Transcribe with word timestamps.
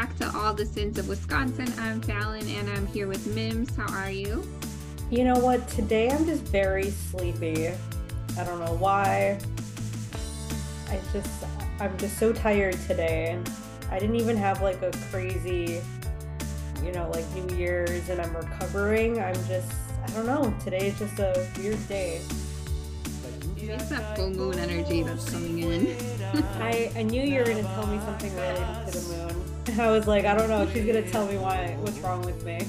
back 0.00 0.16
to 0.16 0.34
All 0.34 0.54
the 0.54 0.64
Sins 0.64 0.98
of 0.98 1.08
Wisconsin. 1.08 1.70
I'm 1.78 2.00
Fallon 2.00 2.48
and 2.48 2.70
I'm 2.70 2.86
here 2.86 3.06
with 3.06 3.26
Mims. 3.34 3.76
How 3.76 3.92
are 3.98 4.10
you? 4.10 4.42
You 5.10 5.24
know 5.24 5.38
what? 5.38 5.68
Today 5.68 6.08
I'm 6.08 6.24
just 6.24 6.44
very 6.44 6.88
sleepy. 6.88 7.68
I 7.68 8.44
don't 8.44 8.64
know 8.64 8.72
why. 8.76 9.38
I 10.88 10.98
just, 11.12 11.44
I'm 11.80 11.98
just 11.98 12.16
so 12.16 12.32
tired 12.32 12.78
today. 12.86 13.38
I 13.90 13.98
didn't 13.98 14.16
even 14.16 14.38
have 14.38 14.62
like 14.62 14.80
a 14.80 14.90
crazy, 15.10 15.82
you 16.82 16.92
know, 16.92 17.10
like 17.10 17.30
New 17.34 17.54
Year's 17.54 18.08
and 18.08 18.22
I'm 18.22 18.34
recovering. 18.34 19.20
I'm 19.20 19.34
just, 19.48 19.70
I 20.02 20.06
don't 20.12 20.24
know. 20.24 20.54
Today 20.64 20.86
is 20.86 20.98
just 20.98 21.18
a 21.18 21.46
weird 21.58 21.88
day. 21.88 22.22
It's 23.58 23.90
that 23.90 24.16
full 24.16 24.30
moon 24.30 24.58
energy 24.58 25.02
that's 25.02 25.28
coming 25.28 25.58
in. 25.58 25.96
I, 26.58 26.90
I 26.96 27.02
knew 27.02 27.22
you 27.22 27.40
were 27.40 27.44
going 27.44 27.58
to 27.58 27.62
tell 27.74 27.86
me 27.86 27.98
something 27.98 28.34
related 28.34 28.92
to 28.92 28.98
the 28.98 29.14
moon. 29.14 29.49
I 29.78 29.90
was 29.90 30.06
like, 30.06 30.24
I 30.24 30.34
don't 30.36 30.48
know. 30.48 30.66
She's 30.72 30.84
going 30.84 31.02
to 31.02 31.10
tell 31.10 31.26
me 31.26 31.36
why, 31.36 31.76
what's 31.80 31.98
wrong 31.98 32.22
with 32.22 32.44
me. 32.44 32.66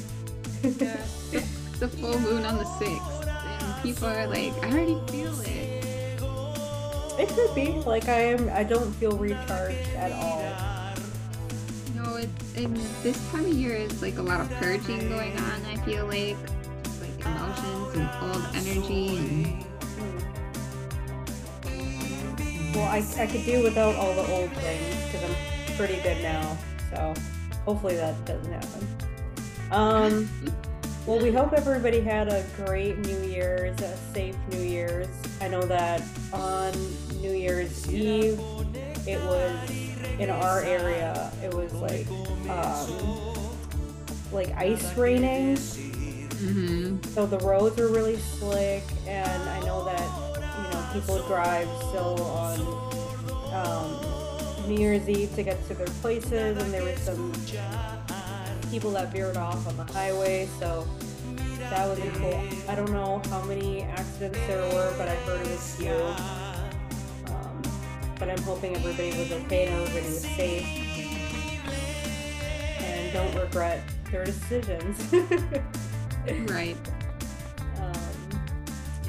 yeah. 0.64 0.98
It's 1.32 1.80
the 1.80 1.88
full 1.88 2.20
moon 2.20 2.46
on 2.46 2.58
the 2.58 2.64
6th. 2.64 3.28
And 3.28 3.84
people 3.84 4.08
are 4.08 4.28
like, 4.28 4.54
I 4.64 4.72
already 4.72 5.00
feel 5.08 5.40
it. 5.42 5.86
It 7.20 7.30
could 7.30 7.56
be. 7.56 7.72
Like, 7.86 8.08
I 8.10 8.22
am, 8.22 8.50
I 8.50 8.64
don't 8.64 8.92
feel 8.94 9.18
recharged 9.18 9.90
at 9.96 10.12
all. 10.12 10.42
No, 11.96 12.16
it, 12.16 12.30
and 12.56 12.76
this 13.04 13.18
time 13.32 13.46
of 13.46 13.54
year 13.54 13.76
is 13.76 14.02
like 14.02 14.18
a 14.18 14.22
lot 14.22 14.42
of 14.42 14.50
purging 14.52 15.10
going 15.10 15.38
on, 15.38 15.66
I 15.66 15.78
feel 15.86 16.06
like. 16.06 16.38
Just 16.84 17.02
like 17.02 17.26
emotions 17.26 17.96
and 17.96 18.10
old 18.24 18.56
energy 18.56 19.18
and 19.18 19.66
well, 22.76 22.88
I, 22.88 23.04
I 23.18 23.28
could 23.28 23.44
do 23.44 23.64
without 23.64 23.96
all 23.96 24.14
the 24.14 24.26
old 24.32 24.52
things 24.54 25.06
because 25.06 25.30
I'm 25.30 25.76
pretty 25.76 26.02
good 26.02 26.22
now. 26.22 26.58
So 26.92 27.14
hopefully 27.66 27.96
that 27.96 28.24
doesn't 28.26 28.52
happen. 28.52 28.88
Um, 29.72 30.30
well, 31.08 31.20
we 31.20 31.32
hope 31.32 31.54
everybody 31.54 32.02
had 32.02 32.28
a 32.28 32.46
great 32.66 33.00
New 33.00 33.22
Year's, 33.22 33.80
a 33.82 33.98
safe 34.14 34.36
New 34.52 34.62
Year's. 34.62 35.08
I 35.40 35.48
know 35.48 35.64
that 35.64 36.04
on 36.32 36.74
New 37.22 37.32
Year's 37.32 37.92
Eve, 37.92 38.40
it 39.08 39.20
was 39.22 39.72
in 40.20 40.30
our 40.30 40.62
area, 40.62 41.32
it 41.44 41.54
was 41.54 41.74
like 41.74 42.08
um, 42.50 43.36
like 44.32 44.52
ice 44.56 44.96
raining. 44.96 45.56
Mm-hmm. 45.56 47.04
So 47.14 47.26
the 47.26 47.40
roads 47.40 47.78
were 47.78 47.88
really 47.88 48.18
slick, 48.18 48.84
and 49.08 49.50
I 49.50 49.60
know 49.62 49.84
that 49.86 50.02
you 50.38 50.72
know 50.72 50.90
people 50.94 51.18
drive 51.28 51.68
still 51.90 52.22
on 52.24 52.60
um, 53.54 54.11
New 54.72 54.80
Year's 54.80 55.10
Eve 55.10 55.36
to 55.36 55.44
get 55.44 55.62
to 55.68 55.74
their 55.74 55.86
places, 56.02 56.58
and 56.58 56.74
there 56.74 56.82
were 56.82 56.96
some 56.96 57.34
people 58.72 58.90
that 58.92 59.12
veered 59.12 59.36
off 59.36 59.68
on 59.68 59.76
the 59.76 59.84
highway, 59.84 60.48
so 60.62 60.88
that 61.60 61.90
was 61.90 62.00
cool. 62.16 62.42
I 62.70 62.76
don't 62.76 62.94
know 62.94 63.22
how 63.30 63.44
many 63.44 63.82
accidents 63.82 64.40
there 64.48 64.62
were, 64.74 64.94
but 64.98 65.10
I 65.10 65.16
heard 65.16 65.46
it 65.46 65.50
was 65.50 65.76
few. 65.76 65.92
Um, 67.34 67.62
but 68.18 68.30
I'm 68.30 68.42
hoping 68.44 68.74
everybody 68.78 69.10
was 69.10 69.34
okay 69.44 69.66
and 69.66 69.76
everybody 69.76 70.06
was 70.06 70.22
safe 70.22 70.66
and 72.80 73.12
don't 73.12 73.36
regret 73.36 73.84
their 74.10 74.24
decisions. 74.24 75.14
right. 76.50 76.78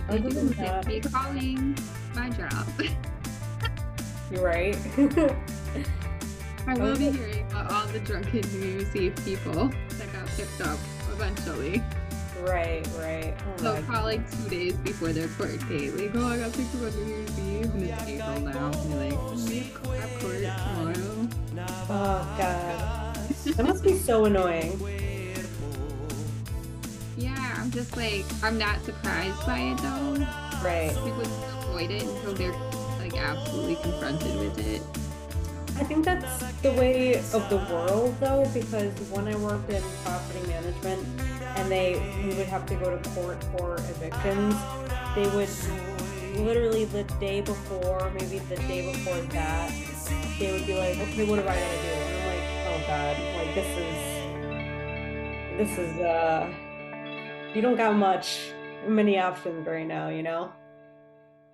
Other 0.09 0.29
than 0.29 0.49
that, 0.55 0.87
be 0.89 0.99
calling 0.99 1.79
my 2.17 2.31
job. 2.31 2.67
You're 4.33 4.45
right. 4.45 4.77
I 6.67 6.75
will 6.75 6.97
be 6.97 7.11
hearing 7.11 7.47
about 7.51 7.71
all 7.71 7.87
the 7.89 7.99
drunken 8.01 8.41
New 8.53 8.67
Year's 8.67 8.97
Eve 8.97 9.15
people 9.25 9.53
that 9.53 10.13
got 10.13 10.27
picked 10.29 10.61
up 10.63 10.79
eventually. 11.13 11.83
Right, 12.41 12.87
right. 12.99 13.35
Oh 13.43 13.57
so 13.59 13.83
probably 13.83 14.17
like 14.17 14.31
two 14.31 14.49
days 14.49 14.73
before 14.77 15.13
their 15.13 15.29
court 15.29 15.59
date. 15.69 15.95
Like, 15.95 16.13
oh, 16.15 16.29
I 16.29 16.39
got 16.39 16.53
picked 16.55 16.75
up 16.75 16.83
on 16.83 16.95
New 16.97 17.15
Year's 17.15 17.39
Eve, 17.39 17.75
and 17.75 17.83
it's 17.83 18.03
April 18.05 18.41
now. 18.41 18.71
And 18.73 18.91
you're 18.91 19.11
like, 19.11 19.45
we 19.45 19.59
have 19.99 20.21
court 20.23 20.41
tomorrow. 20.41 21.29
Oh 21.91 22.35
god, 22.39 23.17
that 23.55 23.67
must 23.67 23.85
be 23.85 23.99
so 23.99 24.25
annoying. 24.25 24.81
Yeah, 27.19 27.55
I'm 27.59 27.71
just 27.71 27.97
like, 27.99 28.25
I'm 28.43 28.57
not 28.57 28.83
surprised 28.83 29.45
by 29.45 29.59
it 29.59 29.79
though. 29.79 30.27
Right. 30.65 30.91
People 31.05 31.21
avoid 31.21 31.91
it 31.91 32.03
until 32.03 32.33
they're 32.35 32.82
like 33.13 33.23
absolutely 33.23 33.77
confronted 33.77 34.39
with 34.39 34.59
it. 34.59 34.83
I 35.79 35.85
think 35.85 36.05
that's 36.05 36.43
the 36.63 36.73
way 36.73 37.15
of 37.17 37.49
the 37.49 37.57
world 37.71 38.15
though, 38.21 38.49
because 38.53 38.93
when 39.11 39.27
I 39.27 39.37
worked 39.37 39.71
in 39.71 39.83
property 40.05 40.47
management 40.47 41.07
and 41.57 41.71
they 41.71 41.95
we 42.25 42.35
would 42.37 42.47
have 42.47 42.67
to 42.67 42.75
go 42.77 42.97
to 42.97 43.11
court 43.11 43.43
for 43.57 43.77
evictions, 43.77 44.55
they 45.15 45.29
would 45.35 45.49
literally 46.45 46.85
the 46.87 47.05
day 47.19 47.41
before, 47.41 48.11
maybe 48.15 48.39
the 48.39 48.57
day 48.57 48.93
before 48.93 49.21
that, 49.33 49.73
they 50.39 50.53
would 50.53 50.67
be 50.67 50.75
like, 50.75 50.99
Okay, 50.99 51.25
what 51.25 51.39
am 51.39 51.49
I 51.49 51.55
gonna 51.55 51.83
do? 51.83 51.89
And 51.89 52.17
I'm 52.17 52.27
like, 52.29 52.45
Oh 52.69 52.81
god, 52.87 53.17
like 53.37 53.55
this 53.55 53.79
is 53.79 54.13
this 55.59 55.79
is 55.79 56.01
uh 56.01 56.53
you 57.55 57.61
don't 57.61 57.77
got 57.77 57.95
much 57.95 58.53
many 58.87 59.19
options 59.19 59.67
right 59.67 59.87
now, 59.87 60.09
you 60.09 60.23
know? 60.23 60.53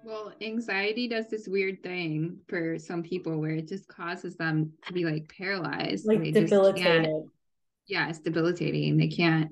Well, 0.05 0.33
anxiety 0.41 1.09
does 1.09 1.29
this 1.29 1.49
weird 1.49 1.83
thing 1.83 2.39
for 2.49 2.79
some 2.79 3.03
people 3.03 3.39
where 3.41 3.53
it 3.53 3.69
just 3.69 3.89
causes 3.89 4.37
them 4.37 4.73
to 4.87 4.93
be 4.93 5.05
like 5.05 5.33
paralyzed. 5.37 6.07
Like 6.07 6.23
debilitated. 6.33 7.25
Yeah, 7.87 8.09
it's 8.09 8.21
debilitating. 8.21 8.97
They 8.97 9.09
can't 9.09 9.51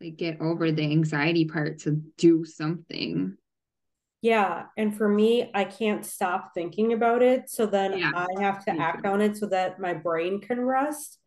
like 0.00 0.16
get 0.16 0.40
over 0.40 0.70
the 0.70 0.82
anxiety 0.82 1.46
part 1.46 1.80
to 1.80 2.02
do 2.18 2.44
something. 2.44 3.36
Yeah. 4.22 4.64
And 4.76 4.96
for 4.96 5.08
me, 5.08 5.50
I 5.54 5.64
can't 5.64 6.04
stop 6.04 6.52
thinking 6.54 6.92
about 6.92 7.22
it. 7.22 7.48
So 7.48 7.66
then 7.66 7.98
yeah. 7.98 8.10
I 8.14 8.40
have 8.40 8.64
to 8.64 8.72
act 8.72 9.06
on 9.06 9.20
it 9.20 9.36
so 9.36 9.46
that 9.46 9.80
my 9.80 9.94
brain 9.94 10.40
can 10.40 10.60
rest. 10.60 11.18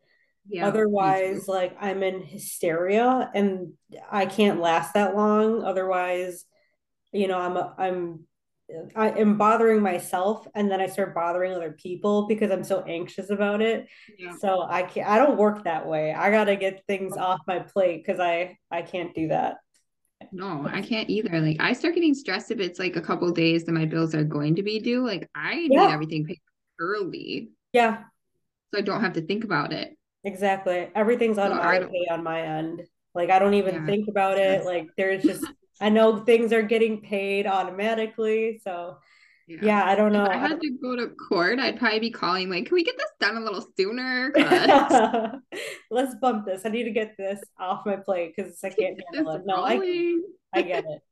Yeah, 0.48 0.66
Otherwise, 0.66 1.46
like 1.48 1.76
I'm 1.80 2.02
in 2.02 2.22
hysteria 2.22 3.30
and 3.34 3.72
I 4.10 4.26
can't 4.26 4.60
last 4.60 4.94
that 4.94 5.14
long. 5.14 5.62
Otherwise, 5.62 6.44
you 7.12 7.28
know, 7.28 7.38
I'm 7.38 7.56
I'm 7.78 8.20
I 8.94 9.10
am 9.10 9.36
bothering 9.36 9.82
myself 9.82 10.46
and 10.54 10.70
then 10.70 10.80
I 10.80 10.86
start 10.86 11.14
bothering 11.14 11.52
other 11.52 11.72
people 11.72 12.26
because 12.26 12.50
I'm 12.50 12.64
so 12.64 12.82
anxious 12.82 13.30
about 13.30 13.60
it. 13.60 13.86
Yeah. 14.18 14.36
So 14.38 14.66
I 14.68 14.82
can't 14.82 15.08
I 15.08 15.18
don't 15.18 15.38
work 15.38 15.64
that 15.64 15.86
way. 15.86 16.12
I 16.12 16.30
gotta 16.30 16.56
get 16.56 16.84
things 16.86 17.16
off 17.16 17.40
my 17.46 17.60
plate 17.60 18.04
because 18.04 18.20
I 18.20 18.56
I 18.70 18.82
can't 18.82 19.14
do 19.14 19.28
that. 19.28 19.56
No, 20.32 20.68
I 20.70 20.82
can't 20.82 21.08
either. 21.08 21.40
Like 21.40 21.56
I 21.60 21.72
start 21.72 21.94
getting 21.94 22.14
stressed 22.14 22.50
if 22.50 22.60
it's 22.60 22.78
like 22.78 22.96
a 22.96 23.00
couple 23.00 23.30
days 23.32 23.64
that 23.64 23.72
my 23.72 23.86
bills 23.86 24.14
are 24.14 24.24
going 24.24 24.54
to 24.56 24.62
be 24.62 24.78
due. 24.78 25.04
Like 25.04 25.28
I 25.34 25.66
yeah. 25.68 25.86
need 25.86 25.92
everything 25.92 26.26
paid 26.26 26.40
early. 26.78 27.50
Yeah. 27.72 28.04
So 28.72 28.78
I 28.78 28.82
don't 28.82 29.00
have 29.00 29.14
to 29.14 29.22
think 29.22 29.44
about 29.44 29.72
it. 29.72 29.96
Exactly. 30.22 30.90
Everything's 30.94 31.38
on 31.38 31.56
my 31.56 31.78
pay 31.80 32.06
on 32.10 32.22
my 32.22 32.42
end. 32.42 32.82
Like 33.14 33.30
I 33.30 33.38
don't 33.38 33.54
even 33.54 33.74
yeah. 33.74 33.86
think 33.86 34.08
about 34.08 34.38
it. 34.38 34.64
Like 34.64 34.88
there's 34.96 35.22
just 35.22 35.44
I 35.80 35.88
know 35.88 36.18
things 36.18 36.52
are 36.52 36.62
getting 36.62 37.00
paid 37.00 37.46
automatically. 37.46 38.60
So 38.62 38.98
yeah, 39.46 39.58
yeah 39.62 39.84
I 39.84 39.94
don't 39.94 40.12
know. 40.12 40.24
If 40.24 40.30
I 40.30 40.36
had 40.36 40.60
to 40.60 40.70
go 40.80 40.96
to 40.96 41.08
court, 41.08 41.58
I'd 41.58 41.78
probably 41.78 42.00
be 42.00 42.10
calling 42.10 42.50
like, 42.50 42.66
can 42.66 42.74
we 42.74 42.84
get 42.84 42.96
this 42.96 43.10
done 43.18 43.36
a 43.36 43.40
little 43.40 43.66
sooner? 43.76 44.32
Let's 45.90 46.14
bump 46.16 46.46
this. 46.46 46.62
I 46.64 46.68
need 46.68 46.84
to 46.84 46.90
get 46.90 47.16
this 47.16 47.40
off 47.58 47.86
my 47.86 47.96
plate 47.96 48.34
because 48.36 48.62
I 48.62 48.70
can't 48.70 49.00
handle 49.12 49.32
it. 49.32 49.42
No, 49.44 49.64
I 49.64 50.18
I 50.52 50.62
get 50.62 50.84
it. 50.86 51.02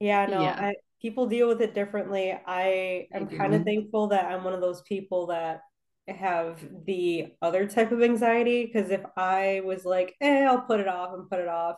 Yeah, 0.00 0.26
no, 0.26 0.42
yeah. 0.42 0.56
I 0.58 0.74
people 1.00 1.26
deal 1.26 1.48
with 1.48 1.60
it 1.60 1.74
differently. 1.74 2.38
I 2.46 3.08
am 3.12 3.28
kind 3.28 3.54
of 3.54 3.64
thankful 3.64 4.08
that 4.08 4.26
I'm 4.26 4.44
one 4.44 4.52
of 4.52 4.60
those 4.60 4.82
people 4.82 5.26
that 5.28 5.60
have 6.08 6.58
the 6.86 7.28
other 7.40 7.66
type 7.66 7.92
of 7.92 8.02
anxiety 8.02 8.66
because 8.66 8.90
if 8.90 9.02
I 9.16 9.62
was 9.64 9.84
like, 9.84 10.14
eh, 10.20 10.44
I'll 10.44 10.62
put 10.62 10.80
it 10.80 10.88
off 10.88 11.14
and 11.14 11.28
put 11.28 11.38
it 11.38 11.48
off, 11.48 11.76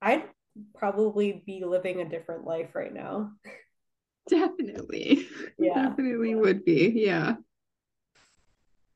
I'd 0.00 0.24
probably 0.74 1.42
be 1.46 1.64
living 1.64 2.00
a 2.00 2.08
different 2.08 2.44
life 2.44 2.74
right 2.74 2.92
now. 2.92 3.32
Definitely. 4.28 5.26
Yeah. 5.60 5.88
Definitely 5.88 6.36
would 6.36 6.64
be. 6.64 6.92
Yeah. 6.94 7.34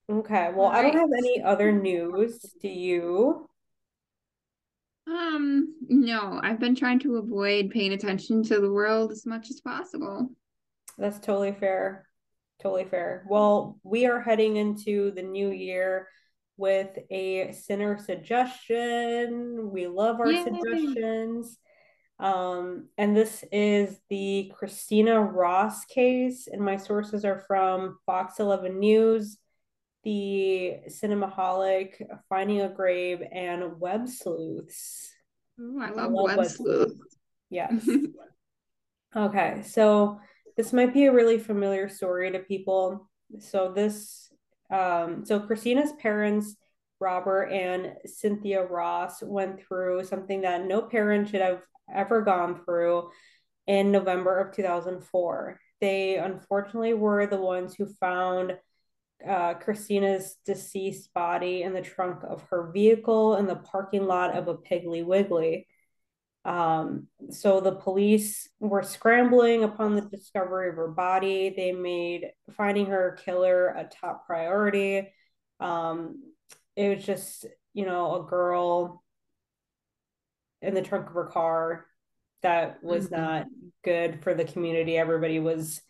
Okay. 0.09 0.53
Well, 0.55 0.69
I 0.69 0.81
don't 0.81 0.95
have 0.95 1.11
any 1.19 1.43
other 1.43 1.73
news. 1.73 2.39
Do 2.61 2.69
you? 2.69 3.49
Um, 5.09 5.75
no, 5.89 6.39
I've 6.41 6.61
been 6.61 6.77
trying 6.77 7.01
to 7.01 7.17
avoid 7.17 7.71
paying 7.71 7.93
attention 7.93 8.45
to 8.45 8.61
the 8.61 8.71
world 8.71 9.11
as 9.11 9.27
much 9.27 9.51
as 9.51 9.61
possible. 9.61 10.31
That's 10.99 11.19
totally 11.19 11.53
fair. 11.53 12.07
Totally 12.63 12.85
fair. 12.85 13.25
Well, 13.29 13.81
we 13.83 14.07
are 14.07 14.21
heading 14.21 14.57
into 14.57 15.11
the 15.11 15.23
new 15.23 15.51
year 15.51 16.09
with 16.63 16.97
a 17.11 17.51
sinner 17.51 17.99
suggestion. 17.99 19.73
We 19.73 19.89
love 19.89 20.21
our 20.21 20.31
Yay. 20.31 20.45
suggestions. 20.45 21.59
Um, 22.21 22.89
and 22.97 23.17
this 23.17 23.45
is 23.51 23.99
the 24.09 24.53
Christina 24.55 25.21
Ross 25.21 25.85
case, 25.87 26.47
and 26.47 26.63
my 26.63 26.77
sources 26.77 27.25
are 27.25 27.43
from 27.49 27.99
Fox 28.07 28.39
11 28.39 28.79
News, 28.79 29.39
the 30.05 30.75
Cinemaholic, 30.89 32.01
Finding 32.29 32.61
a 32.61 32.69
Grave, 32.69 33.25
and 33.33 33.81
Web 33.81 34.09
Sleuths. 34.09 35.11
Ooh, 35.61 35.81
I 35.83 35.91
love, 35.91 35.99
I 35.99 36.03
love 36.05 36.13
Web, 36.13 36.39
Web 36.39 36.47
Sleuth. 36.47 36.93
Yes. 37.51 37.87
okay, 39.15 39.63
so 39.67 40.21
this 40.57 40.73
might 40.73 40.95
be 40.95 41.05
a 41.05 41.13
really 41.13 41.39
familiar 41.39 41.89
story 41.89 42.31
to 42.31 42.39
people. 42.39 43.11
So 43.41 43.73
this, 43.75 44.32
um, 44.73 45.25
so 45.25 45.39
Christina's 45.39 45.93
parents, 45.93 46.57
Robert 46.99 47.51
and 47.53 47.95
Cynthia 48.07 48.65
Ross, 48.65 49.23
went 49.23 49.61
through 49.61 50.05
something 50.05 50.41
that 50.41 50.67
no 50.67 50.83
parent 50.83 51.29
should 51.29 51.43
have 51.43 51.63
ever 51.93 52.23
gone 52.23 52.65
through 52.65 53.11
in 53.67 53.93
November 53.93 54.39
of 54.39 54.55
2004. 54.55 55.61
They 55.81 56.17
unfortunately 56.17 56.95
were 56.95 57.27
the 57.27 57.41
ones 57.41 57.75
who 57.75 57.87
found 58.01 58.57
uh, 59.29 59.55
Christina's 59.55 60.37
deceased 60.47 61.13
body 61.13 61.63
in 61.63 61.75
the 61.75 61.83
trunk 61.83 62.23
of 62.25 62.43
her 62.51 62.71
vehicle 62.73 63.37
in 63.37 63.47
the 63.47 63.57
parking 63.57 64.07
lot 64.07 64.37
of 64.37 64.49
a 64.49 64.55
Piggly 64.55 65.05
Wiggly. 65.05 65.67
Um, 66.45 67.07
so 67.31 67.61
the 67.61 67.73
police 67.73 68.49
were 68.59 68.83
scrambling 68.83 69.63
upon 69.63 69.95
the 69.95 70.03
discovery 70.03 70.69
of 70.71 70.77
her 70.77 70.89
body. 70.89 71.55
They 71.57 71.73
made 71.73 72.31
finding 72.57 72.87
her 72.87 73.19
killer 73.25 73.69
a 73.69 73.85
top 73.85 74.27
priority. 74.27 75.13
Um, 75.61 76.33
it 76.75 76.97
was 76.97 77.05
just, 77.05 77.47
you 77.75 77.87
know, 77.87 78.23
a 78.23 78.29
girl 78.29 79.05
in 80.61 80.75
the 80.75 80.83
trunk 80.83 81.09
of 81.09 81.15
her 81.15 81.27
car 81.27 81.87
that 82.43 82.83
was 82.83 83.07
mm-hmm. 83.07 83.23
not 83.23 83.47
good 83.85 84.23
for 84.23 84.35
the 84.35 84.45
community. 84.45 84.97
Everybody 84.97 85.39
was 85.39 85.81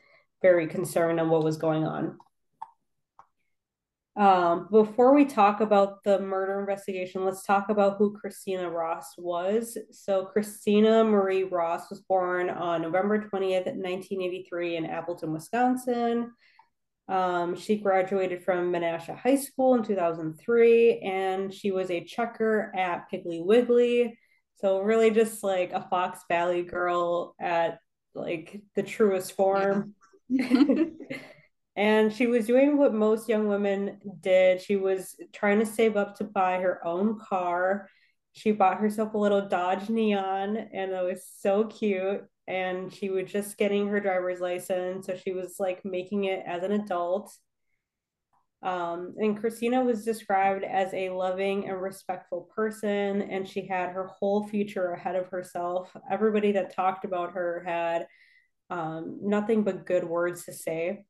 very 0.42 0.66
concerned 0.66 1.20
on 1.20 1.30
what 1.30 1.44
was 1.44 1.56
going 1.56 1.84
on. 1.84 2.18
Um, 4.14 4.68
before 4.70 5.14
we 5.14 5.24
talk 5.24 5.60
about 5.60 6.04
the 6.04 6.20
murder 6.20 6.60
investigation, 6.60 7.24
let's 7.24 7.44
talk 7.44 7.70
about 7.70 7.96
who 7.96 8.12
Christina 8.12 8.68
Ross 8.68 9.14
was. 9.16 9.78
So, 9.90 10.26
Christina 10.26 11.02
Marie 11.02 11.44
Ross 11.44 11.88
was 11.88 12.00
born 12.00 12.50
on 12.50 12.82
November 12.82 13.18
20th, 13.18 13.66
1983, 13.66 14.76
in 14.76 14.86
Appleton, 14.86 15.32
Wisconsin. 15.32 16.32
Um, 17.08 17.56
she 17.56 17.76
graduated 17.76 18.44
from 18.44 18.70
Menasha 18.70 19.16
High 19.16 19.36
School 19.36 19.76
in 19.76 19.82
2003, 19.82 21.00
and 21.00 21.52
she 21.52 21.70
was 21.70 21.90
a 21.90 22.04
checker 22.04 22.70
at 22.76 23.10
Piggly 23.10 23.42
Wiggly. 23.42 24.18
So, 24.56 24.80
really, 24.80 25.10
just 25.10 25.42
like 25.42 25.72
a 25.72 25.86
Fox 25.88 26.20
Valley 26.28 26.62
girl 26.62 27.34
at 27.40 27.78
like 28.14 28.60
the 28.76 28.82
truest 28.82 29.32
form. 29.32 29.94
Yeah. 30.28 30.84
And 31.74 32.12
she 32.12 32.26
was 32.26 32.46
doing 32.46 32.76
what 32.76 32.92
most 32.92 33.28
young 33.28 33.48
women 33.48 33.98
did. 34.20 34.60
She 34.60 34.76
was 34.76 35.16
trying 35.32 35.58
to 35.60 35.66
save 35.66 35.96
up 35.96 36.16
to 36.16 36.24
buy 36.24 36.58
her 36.58 36.86
own 36.86 37.18
car. 37.18 37.88
She 38.32 38.52
bought 38.52 38.78
herself 38.78 39.14
a 39.14 39.18
little 39.18 39.48
Dodge 39.48 39.88
Neon, 39.88 40.56
and 40.56 40.92
it 40.92 41.04
was 41.04 41.24
so 41.38 41.64
cute. 41.64 42.24
And 42.46 42.92
she 42.92 43.08
was 43.08 43.30
just 43.30 43.56
getting 43.56 43.88
her 43.88 44.00
driver's 44.00 44.40
license. 44.40 45.06
So 45.06 45.16
she 45.16 45.32
was 45.32 45.56
like 45.58 45.84
making 45.84 46.24
it 46.24 46.42
as 46.46 46.62
an 46.62 46.72
adult. 46.72 47.32
Um, 48.62 49.14
and 49.18 49.38
Christina 49.38 49.82
was 49.82 50.04
described 50.04 50.62
as 50.62 50.92
a 50.94 51.10
loving 51.10 51.68
and 51.68 51.80
respectful 51.80 52.48
person, 52.54 53.22
and 53.22 53.48
she 53.48 53.66
had 53.66 53.90
her 53.90 54.06
whole 54.06 54.46
future 54.46 54.92
ahead 54.92 55.16
of 55.16 55.28
herself. 55.28 55.90
Everybody 56.10 56.52
that 56.52 56.74
talked 56.74 57.04
about 57.04 57.32
her 57.32 57.64
had 57.66 58.06
um, 58.70 59.18
nothing 59.20 59.64
but 59.64 59.84
good 59.84 60.04
words 60.04 60.44
to 60.44 60.52
say. 60.52 61.04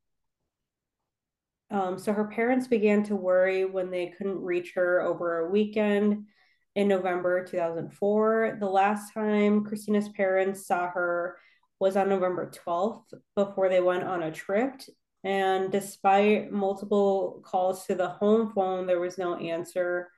Um, 1.73 1.99
so 1.99 2.13
her 2.13 2.27
parents 2.27 2.69
began 2.69 3.03
to 3.05 3.17
worry 3.17 3.65
when 3.65 3.91
they 3.91 4.09
couldn't 4.09 4.43
reach 4.43 4.75
her 4.75 5.01
over 5.01 5.39
a 5.39 5.51
weekend 5.51 6.27
in 6.75 6.87
November 6.87 7.45
2004. 7.45 8.59
The 8.61 8.67
last 8.67 9.15
time 9.15 9.65
Christina's 9.65 10.11
parents 10.11 10.67
saw 10.67 10.91
her 10.91 11.39
was 11.81 11.97
on 11.97 12.11
November 12.11 12.53
12th 12.65 13.15
before 13.35 13.71
they 13.71 13.81
went 13.81 14.05
on 14.05 14.23
a 14.23 14.31
trip. 14.31 14.83
And 15.25 15.73
despite 15.73 16.53
multiple 16.53 17.43
calls 17.43 17.87
to 17.87 17.95
the 17.95 18.09
home 18.09 18.53
phone, 18.55 18.87
there 18.87 19.01
was 19.01 19.17
no 19.17 19.37
answer 19.37 20.11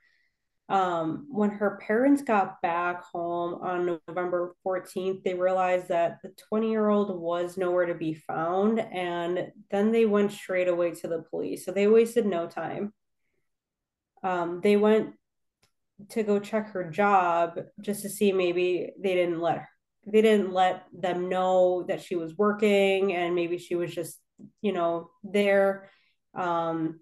um, 0.69 1.27
when 1.29 1.51
her 1.51 1.79
parents 1.87 2.23
got 2.23 2.63
back 2.63 3.05
home 3.05 3.61
on 3.63 4.01
November 4.09 4.55
14th, 4.67 5.23
they 5.23 5.35
realized 5.35 5.89
that 5.89 6.19
the 6.23 6.33
20 6.49 6.71
year 6.71 6.89
old 6.89 7.21
was 7.21 7.59
nowhere 7.59 7.87
to 7.87 7.95
be 7.95 8.15
found. 8.15 8.81
And 8.81 9.53
then 9.71 9.93
they 9.93 10.07
went 10.07 10.33
straight 10.33 10.69
away 10.69 10.93
to 10.93 11.09
the 11.09 11.23
police. 11.31 11.67
So 11.67 11.73
they 11.73 11.87
wasted 11.87 12.25
no 12.25 12.47
time. 12.47 12.95
Um, 14.23 14.61
they 14.63 14.77
went 14.77 15.13
to 16.11 16.23
go 16.23 16.39
check 16.39 16.71
her 16.71 16.91
job 16.91 17.61
just 17.81 18.03
to 18.03 18.09
see 18.09 18.33
maybe 18.33 18.93
they 18.99 19.15
didn't 19.15 19.41
let 19.41 19.59
her, 19.59 19.69
they 20.07 20.23
didn't 20.23 20.53
let 20.53 20.85
them 20.99 21.29
know 21.29 21.85
that 21.89 22.03
she 22.03 22.17
was 22.17 22.39
working 22.39 23.13
and 23.13 23.35
maybe 23.35 23.59
she 23.59 23.75
was 23.75 23.95
just, 23.95 24.19
you 24.63 24.73
know, 24.73 25.11
there. 25.23 25.91
Um, 26.35 27.01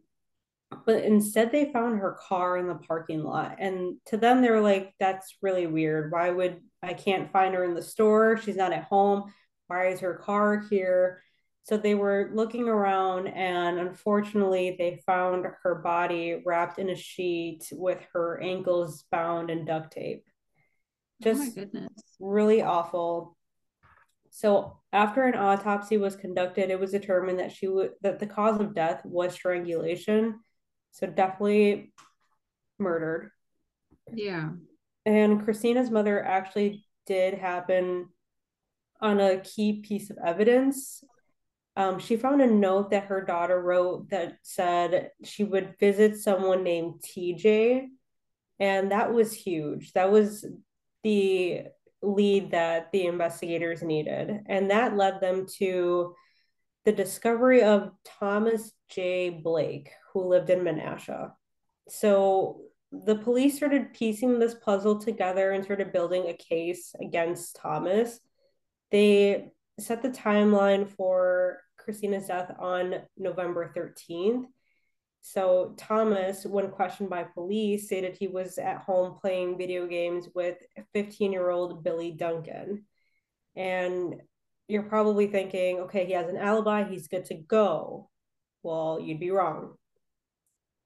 but 0.87 1.05
instead 1.05 1.51
they 1.51 1.73
found 1.73 1.99
her 1.99 2.17
car 2.29 2.59
in 2.59 2.67
the 2.67 2.75
parking 2.75 3.23
lot 3.23 3.57
and 3.59 3.97
to 4.07 4.17
them 4.17 4.41
they 4.41 4.51
were 4.51 4.61
like 4.61 4.95
that's 4.99 5.37
really 5.43 5.67
weird. 5.67 6.13
Why 6.13 6.31
would 6.31 6.61
i 6.83 6.93
can't 6.93 7.31
find 7.33 7.55
her 7.55 7.65
in 7.65 7.75
the 7.75 7.83
store. 7.83 8.37
She's 8.37 8.57
not 8.57 8.73
at 8.73 8.85
home. 8.85 9.33
Why 9.69 9.89
is 9.89 10.01
her 10.01 10.15
car 10.15 10.65
here? 10.71 11.23
So 11.65 11.77
they 11.77 11.95
were 11.95 12.31
looking 12.35 12.69
around 12.69 13.29
and 13.29 13.79
unfortunately 13.79 14.75
they 14.79 15.01
found 15.07 15.47
her 15.63 15.77
body 15.77 16.43
wrapped 16.45 16.79
in 16.79 16.91
a 16.91 16.97
sheet 16.97 17.69
with 17.73 18.05
her 18.13 18.41
ankles 18.43 19.05
bound 19.13 19.49
in 19.49 19.65
duct 19.65 19.93
tape. 19.93 20.25
Oh 20.27 21.25
just 21.25 21.59
oh 21.59 21.89
really 22.19 22.63
awful. 22.63 23.37
So 24.31 24.81
after 24.93 25.25
an 25.25 25.37
autopsy 25.37 25.99
was 25.99 26.17
conducted 26.17 26.71
it 26.71 26.81
was 26.81 26.91
determined 26.91 27.39
that 27.39 27.53
she 27.53 27.69
would 27.69 27.93
that 28.03 28.19
the 28.19 28.27
cause 28.27 28.61
of 28.61 28.75
death 28.75 29.03
was 29.05 29.33
strangulation 29.33 30.41
so 30.93 31.07
definitely 31.07 31.93
murdered. 32.79 33.31
Yeah. 34.13 34.51
And 35.05 35.43
Christina's 35.45 35.91
mother 35.91 36.23
actually 36.25 36.87
did 37.07 37.35
happen 37.35 38.09
on 39.01 39.21
a 39.21 39.41
key 39.41 39.81
piece 39.81 40.11
of 40.11 40.19
evidence. 40.25 41.03
Um, 41.75 41.99
she 41.99 42.17
found 42.17 42.43
a 42.43 42.47
note 42.47 42.91
that 42.91 43.07
her 43.07 43.25
daughter 43.25 43.61
wrote 43.61 44.11
that 44.11 44.37
said 44.43 45.11
she 45.25 45.43
would 45.43 45.75
visit 45.81 46.19
someone 46.19 46.63
named 46.63 47.03
TJ. 47.03 47.87
And 48.61 48.93
that 48.93 49.13
was 49.13 49.33
huge. 49.33 49.93
That 49.95 50.13
was 50.13 50.45
the 51.03 51.63
lead 52.03 52.51
that 52.51 52.93
the 52.93 53.07
investigators 53.07 53.83
needed. 53.83 54.41
And 54.47 54.71
that 54.71 54.97
led 54.97 55.21
them 55.21 55.47
to 55.59 56.15
the 56.85 56.93
discovery 56.93 57.63
of 57.63 57.91
Thomas 58.05 58.73
J. 58.89 59.31
Blake, 59.31 59.91
who 60.13 60.29
lived 60.29 60.51
in 60.51 60.61
Menasha. 60.61 61.33
So 61.89 62.63
the 62.91 63.17
police 63.17 63.57
started 63.57 63.95
piecing 63.95 64.39
this 64.39 64.55
puzzle 64.55 64.99
together 64.99 65.53
and 65.53 65.65
started 65.65 65.93
building 65.93 66.29
a 66.29 66.37
case 66.37 66.95
against 67.01 67.57
Thomas. 67.57 68.21
They 68.91 69.53
set 69.81 70.03
the 70.03 70.11
timeline 70.11 70.89
for 70.89 71.61
Christina's 71.79 72.27
death 72.27 72.53
on 72.59 72.97
November 73.17 73.73
13th. 73.75 74.45
So 75.23 75.75
Thomas, 75.79 76.45
when 76.45 76.71
questioned 76.71 77.09
by 77.09 77.23
police, 77.23 77.87
stated 77.87 78.17
he 78.17 78.29
was 78.29 78.59
at 78.59 78.83
home 78.83 79.19
playing 79.21 79.57
video 79.57 79.87
games 79.87 80.29
with 80.35 80.57
15-year-old 80.95 81.83
Billy 81.83 82.11
Duncan. 82.11 82.85
And 83.57 84.17
you're 84.69 84.83
probably 84.83 85.29
thinking, 85.29 85.81
okay, 85.81 86.05
he 86.07 86.13
has 86.13 86.29
an 86.29 86.37
alibi, 86.37 86.85
he's 86.85 87.09
good 87.09 87.25
to 87.27 87.35
go. 87.35 88.11
Well, 88.63 89.01
you'd 89.01 89.21
be 89.21 89.31
wrong. 89.31 89.75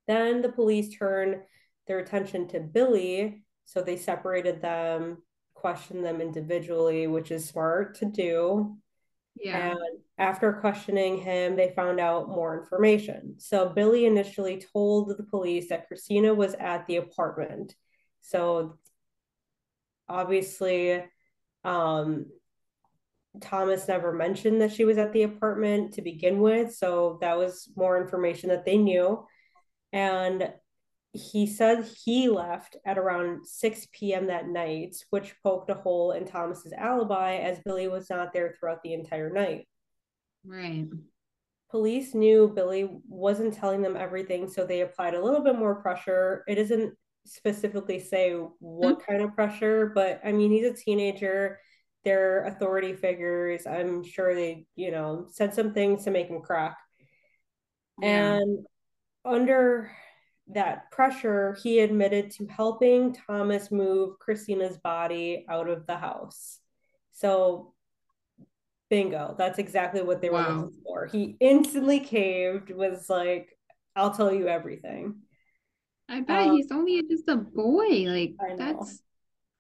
Then 0.07 0.43
the 0.43 0.51
police 0.51 0.97
turn 0.97 1.43
their 1.87 1.99
attention 1.99 2.49
to 2.49 2.61
Billy. 2.61 3.43
So 3.65 3.83
they 3.83 3.97
separated 3.97 4.63
them, 4.63 5.23
questioned 5.55 6.05
them 6.05 6.21
individually, 6.21 7.07
which 7.07 7.31
is 7.31 7.49
smart 7.49 7.97
to 7.99 8.07
do. 8.07 8.77
Yeah. 9.35 9.73
And 9.73 9.79
after 10.19 10.53
questioning 10.55 11.19
him, 11.19 11.57
they 11.57 11.73
found 11.75 12.01
out 12.01 12.29
more 12.29 12.59
information. 12.59 13.35
So 13.39 13.69
Billy 13.69 14.07
initially 14.07 14.65
told 14.73 15.09
the 15.17 15.25
police 15.25 15.69
that 15.69 15.89
Christina 15.89 16.33
was 16.33 16.55
at 16.55 16.87
the 16.87 16.97
apartment. 16.97 17.75
So 18.21 18.79
obviously, 20.09 21.05
um, 21.65 22.27
Thomas 23.41 23.89
never 23.89 24.13
mentioned 24.13 24.63
that 24.63 24.73
she 24.73 24.85
was 24.85 24.97
at 24.97 25.13
the 25.13 25.25
apartment 25.25 25.95
to 25.95 26.03
begin 26.03 26.41
with. 26.41 26.75
So 26.75 27.19
that 27.21 27.37
was 27.37 27.69
more 27.77 28.01
information 28.01 28.49
that 28.49 28.65
they 28.65 28.79
knew. 28.79 29.27
And 29.97 30.53
he 31.15 31.47
said 31.47 31.89
he 32.05 32.29
left 32.29 32.77
at 32.85 32.99
around 32.99 33.47
6 33.47 33.87
p.m. 33.93 34.27
that 34.27 34.47
night, 34.47 34.95
which 35.09 35.35
poked 35.43 35.71
a 35.71 35.75
hole 35.75 36.13
in 36.13 36.27
Thomas's 36.27 36.75
alibi 36.75 37.37
as 37.37 37.61
Billy 37.65 37.89
was 37.89 38.11
not 38.11 38.35
there 38.35 38.55
throughout 38.61 38.83
the 38.83 38.93
entire 38.93 39.31
night. 39.31 39.67
Right. 40.45 40.87
Police 41.71 42.15
knew 42.15 42.53
Billy 42.55 43.01
wasn't 43.09 43.55
telling 43.55 43.81
them 43.81 43.97
everything, 43.97 44.51
so 44.51 44.67
they 44.67 44.83
applied 44.83 45.15
a 45.15 45.25
little 45.25 45.41
bit 45.41 45.59
more 45.59 45.77
pressure. 45.77 46.45
It 46.47 46.57
doesn't 46.57 46.93
specifically 47.25 47.99
say 47.99 48.35
what 48.59 48.99
mm-hmm. 48.99 49.11
kind 49.11 49.23
of 49.23 49.35
pressure, 49.35 49.93
but 49.95 50.21
I 50.23 50.33
mean, 50.33 50.51
he's 50.51 50.67
a 50.67 50.75
teenager. 50.75 51.59
They're 52.05 52.45
authority 52.45 52.93
figures. 52.93 53.67
I'm 53.67 54.05
sure 54.05 54.35
they, 54.35 54.67
you 54.75 54.91
know, 54.91 55.27
said 55.33 55.55
some 55.55 55.73
things 55.73 56.05
to 56.05 56.11
make 56.11 56.29
him 56.29 56.43
crack. 56.43 56.77
Yeah. 58.03 58.35
And 58.35 58.67
under 59.27 59.91
that 60.49 60.91
pressure, 60.91 61.57
he 61.63 61.81
admitted 61.81 62.31
to 62.33 62.47
helping 62.47 63.15
Thomas 63.15 63.71
move 63.73 64.19
Christina's 64.19 64.79
body 64.79 65.45
out 65.49 65.69
of 65.69 65.87
the 65.87 65.97
house. 65.97 66.61
So, 67.13 67.75
bingo, 68.89 69.35
that's 69.37 69.59
exactly 69.59 70.03
what 70.03 70.21
they 70.21 70.31
wow. 70.31 70.49
were 70.49 70.55
looking 70.55 70.81
for. 70.85 71.07
He 71.07 71.37
instantly 71.41 72.01
caved, 72.01 72.71
was 72.71 73.11
like, 73.11 73.59
I'll 73.97 74.13
tell 74.13 74.33
you 74.33 74.47
everything. 74.47 75.17
I 76.09 76.21
bet 76.21 76.49
um, 76.49 76.57
he's 76.57 76.71
only 76.71 77.03
just 77.09 77.29
a 77.29 77.37
boy. 77.37 78.05
Like, 78.07 78.35
that's 78.57 79.03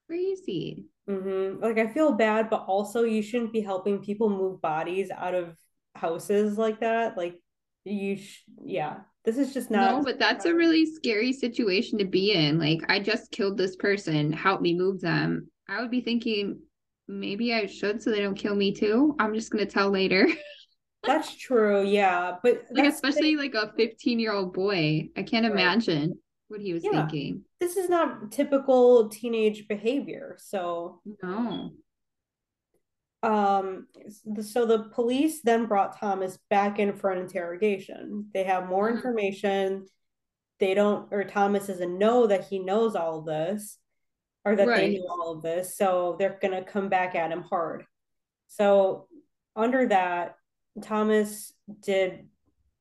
crazy. 0.07 0.85
Mm-hmm. 1.09 1.63
Like, 1.63 1.79
I 1.79 1.89
feel 1.89 2.13
bad, 2.13 2.49
but 2.51 2.65
also 2.69 3.03
you 3.03 3.23
shouldn't 3.23 3.53
be 3.53 3.61
helping 3.61 3.99
people 3.99 4.29
move 4.29 4.61
bodies 4.61 5.11
out 5.11 5.35
of 5.35 5.57
houses 5.97 6.57
like 6.57 6.81
that. 6.81 7.17
Like, 7.17 7.41
you, 7.85 8.17
sh- 8.17 8.45
yeah, 8.65 8.99
this 9.27 9.37
is 9.37 9.53
just 9.53 9.71
not. 9.71 9.91
No, 9.91 10.03
but 10.03 10.21
that's 10.21 10.45
a 10.45 10.55
really 10.55 10.87
scary 10.87 11.33
situation 11.33 11.99
to 11.99 12.05
be 12.05 12.33
in. 12.33 12.59
Like, 12.61 12.81
I 12.89 13.01
just 13.01 13.33
killed 13.33 13.59
this 13.59 13.75
person. 13.75 14.33
Help 14.33 14.61
me 14.61 14.73
move 14.73 15.01
them. 15.01 15.49
I 15.69 15.83
would 15.83 15.91
be 15.91 16.01
thinking 16.01 16.61
maybe 17.09 17.53
I 17.53 17.67
should 17.67 18.01
so 18.01 18.11
they 18.11 18.21
don't 18.21 18.37
kill 18.37 18.55
me 18.55 18.73
too. 18.73 19.17
I'm 19.19 19.35
just 19.35 19.51
gonna 19.51 19.67
tell 19.67 19.91
later. 19.91 20.29
that's 21.03 21.37
true. 21.37 21.85
Yeah, 21.85 22.37
but 22.43 22.65
like 22.71 22.87
especially 22.87 23.35
like 23.35 23.55
a 23.55 23.73
15 23.77 24.21
year 24.21 24.33
old 24.33 24.55
boy. 24.55 25.09
I 25.17 25.25
can't 25.25 25.45
right. 25.45 25.53
imagine 25.53 26.19
what 26.47 26.61
he 26.61 26.73
was 26.73 26.85
yeah. 26.85 27.07
thinking. 27.07 27.43
This 27.59 27.77
is 27.77 27.91
not 27.91 28.31
typical 28.31 29.09
teenage 29.09 29.67
behavior. 29.67 30.37
So 30.39 31.01
no 31.21 31.73
um 33.23 33.87
so 34.41 34.67
the 34.67 34.85
police 34.95 35.41
then 35.43 35.67
brought 35.67 35.99
thomas 35.99 36.39
back 36.51 36.79
in 36.79 36.95
for 36.95 37.11
an 37.11 37.19
interrogation. 37.19 38.29
They 38.33 38.45
have 38.45 38.69
more 38.69 38.89
mm-hmm. 38.89 38.97
information. 38.97 39.87
They 40.61 40.75
don't 40.75 41.09
or 41.13 41.25
thomas 41.25 41.67
doesn't 41.67 41.99
know 41.99 42.27
that 42.27 42.47
he 42.49 42.59
knows 42.59 42.95
all 42.95 43.21
of 43.21 43.27
this 43.27 43.79
or 44.45 44.55
that 44.55 44.69
right. 44.69 44.77
they 44.77 44.89
knew 44.91 45.07
all 45.11 45.33
of 45.33 45.43
this 45.43 45.77
so 45.77 46.17
they're 46.19 46.39
to 46.41 46.63
come 46.63 46.89
back 46.89 47.15
at 47.15 47.33
him 47.33 47.43
hard. 47.43 47.85
So 48.49 49.09
under 49.55 49.89
that 49.89 50.37
thomas 50.83 51.53
did 51.81 52.29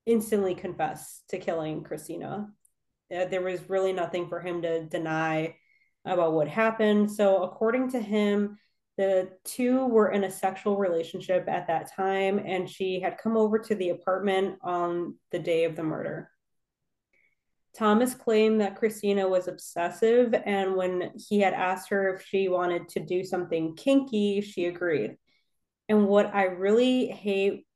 instantly 0.05 0.53
confess 0.53 1.23
to 1.29 1.39
killing 1.39 1.83
christina. 1.83 2.49
There 3.09 3.41
was 3.41 3.69
really 3.69 3.93
nothing 3.93 4.27
for 4.27 4.39
him 4.41 4.61
to 4.63 4.83
deny 4.85 5.55
about 6.05 6.33
what 6.33 6.47
happened. 6.47 7.11
So 7.11 7.43
according 7.43 7.91
to 7.91 7.99
him 7.99 8.57
the 8.97 9.29
two 9.43 9.85
were 9.87 10.11
in 10.11 10.23
a 10.23 10.31
sexual 10.31 10.77
relationship 10.77 11.47
at 11.47 11.67
that 11.67 11.91
time, 11.93 12.39
and 12.39 12.69
she 12.69 12.99
had 12.99 13.17
come 13.17 13.35
over 13.35 13.59
to 13.59 13.75
the 13.75 13.89
apartment 13.89 14.57
on 14.61 15.15
the 15.31 15.39
day 15.39 15.65
of 15.65 15.75
the 15.75 15.83
murder. 15.83 16.29
Thomas 17.75 18.13
claimed 18.13 18.61
that 18.61 18.77
Christina 18.77 19.27
was 19.27 19.49
obsessive, 19.49 20.33
and 20.45 20.75
when 20.75 21.11
he 21.27 21.41
had 21.41 21.53
asked 21.53 21.89
her 21.89 22.15
if 22.15 22.25
she 22.25 22.47
wanted 22.47 22.87
to 22.89 23.01
do 23.01 23.23
something 23.23 23.75
kinky, 23.75 24.39
she 24.39 24.65
agreed. 24.65 25.17
And 25.89 26.07
what 26.07 26.33
I 26.33 26.43
really 26.45 27.07
hate 27.07 27.67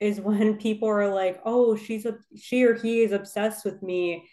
is 0.00 0.20
when 0.20 0.56
people 0.56 0.88
are 0.88 1.12
like, 1.12 1.40
"Oh, 1.44 1.76
she's 1.76 2.06
a 2.06 2.16
she 2.36 2.64
or 2.64 2.74
he 2.74 3.02
is 3.02 3.12
obsessed 3.12 3.64
with 3.64 3.82
me," 3.82 4.28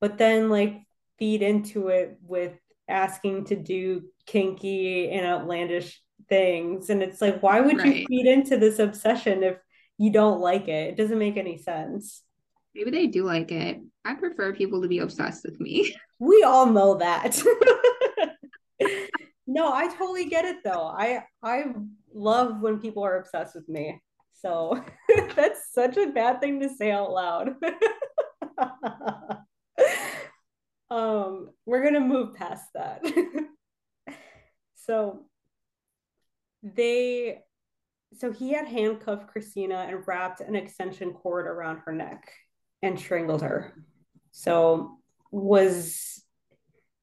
but 0.00 0.18
then 0.18 0.50
like 0.50 0.82
feed 1.18 1.42
into 1.42 1.88
it 1.88 2.18
with 2.22 2.52
asking 2.88 3.46
to 3.46 3.56
do 3.56 4.02
kinky 4.26 5.10
and 5.10 5.26
outlandish 5.26 6.00
things. 6.28 6.90
And 6.90 7.02
it's 7.02 7.20
like, 7.20 7.42
why 7.42 7.60
would 7.60 7.78
right. 7.78 7.96
you 7.96 8.06
feed 8.06 8.26
into 8.26 8.56
this 8.56 8.78
obsession 8.78 9.42
if 9.42 9.56
you 9.98 10.10
don't 10.10 10.40
like 10.40 10.68
it? 10.68 10.90
It 10.90 10.96
doesn't 10.96 11.18
make 11.18 11.36
any 11.36 11.58
sense. 11.58 12.22
Maybe 12.74 12.90
they 12.90 13.06
do 13.06 13.24
like 13.24 13.52
it. 13.52 13.80
I 14.04 14.14
prefer 14.14 14.52
people 14.52 14.82
to 14.82 14.88
be 14.88 14.98
obsessed 14.98 15.44
with 15.44 15.60
me. 15.60 15.94
We 16.20 16.44
all 16.44 16.66
know 16.66 16.94
that. 16.98 17.42
no, 19.46 19.72
I 19.72 19.88
totally 19.88 20.26
get 20.26 20.44
it 20.44 20.58
though. 20.64 20.86
I 20.86 21.24
I 21.42 21.64
love 22.14 22.60
when 22.60 22.78
people 22.78 23.02
are 23.02 23.18
obsessed 23.18 23.56
with 23.56 23.68
me. 23.68 24.00
So 24.32 24.82
that's 25.34 25.72
such 25.72 25.96
a 25.96 26.06
bad 26.06 26.40
thing 26.40 26.60
to 26.60 26.68
say 26.68 26.92
out 26.92 27.10
loud. 27.10 27.56
um, 30.88 31.50
we're 31.66 31.82
gonna 31.82 32.00
move 32.00 32.36
past 32.36 32.68
that. 32.74 33.02
So 34.86 35.26
they 36.62 37.40
so 38.16 38.30
he 38.32 38.52
had 38.52 38.66
handcuffed 38.66 39.28
Christina 39.28 39.86
and 39.88 40.06
wrapped 40.06 40.40
an 40.40 40.54
extension 40.54 41.12
cord 41.12 41.46
around 41.46 41.78
her 41.84 41.92
neck 41.92 42.30
and 42.82 42.98
strangled 42.98 43.42
her. 43.42 43.74
So 44.30 44.98
was 45.30 46.22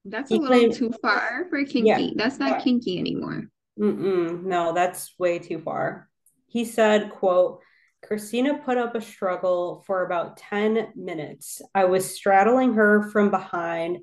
that's 0.05 0.31
a 0.31 0.35
little 0.35 0.47
claimed, 0.47 0.73
too 0.73 0.93
far 1.01 1.47
for 1.49 1.63
kinky. 1.63 1.87
Yeah, 1.87 2.09
that's 2.15 2.39
not 2.39 2.63
kinky 2.63 2.97
anymore. 2.97 3.43
Mm-mm, 3.79 4.43
no, 4.43 4.73
that's 4.73 5.13
way 5.19 5.39
too 5.39 5.59
far. 5.59 6.09
He 6.47 6.65
said, 6.65 7.11
quote, 7.11 7.61
Christina 8.03 8.57
put 8.65 8.77
up 8.77 8.95
a 8.95 9.01
struggle 9.01 9.83
for 9.85 10.05
about 10.05 10.37
10 10.37 10.93
minutes. 10.95 11.61
I 11.75 11.85
was 11.85 12.15
straddling 12.15 12.73
her 12.73 13.09
from 13.11 13.29
behind. 13.29 13.99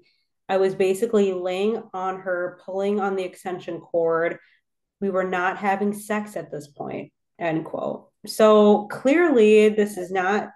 I 0.49 0.57
was 0.57 0.75
basically 0.75 1.33
laying 1.33 1.83
on 1.93 2.21
her, 2.21 2.61
pulling 2.64 3.00
on 3.00 3.17
the 3.17 3.25
extension 3.25 3.81
cord. 3.81 4.38
We 5.00 5.11
were 5.11 5.25
not 5.25 5.59
having 5.59 5.93
sex 5.93 6.37
at 6.37 6.50
this 6.50 6.69
point. 6.69 7.12
End 7.38 7.64
quote. 7.64 8.09
So 8.26 8.87
clearly, 8.87 9.69
this 9.69 9.97
is 9.97 10.11
not, 10.11 10.50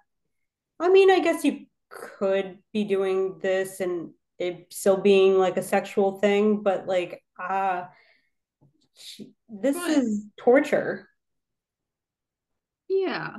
I 0.81 0.89
mean, 0.89 1.11
I 1.11 1.21
guess 1.21 1.45
you 1.45 1.67
could 1.91 2.59
be 2.73 2.85
doing 2.85 3.39
this 3.41 3.81
and 3.81 4.11
it 4.39 4.67
still 4.71 4.97
being 4.97 5.39
like 5.39 5.57
a 5.57 5.63
sexual 5.63 6.19
thing, 6.19 6.63
but 6.63 6.87
like, 6.87 7.23
ah, 7.39 7.83
uh, 7.83 7.87
this 9.49 9.77
is 9.77 10.25
torture. 10.37 11.09
Yeah. 12.89 13.37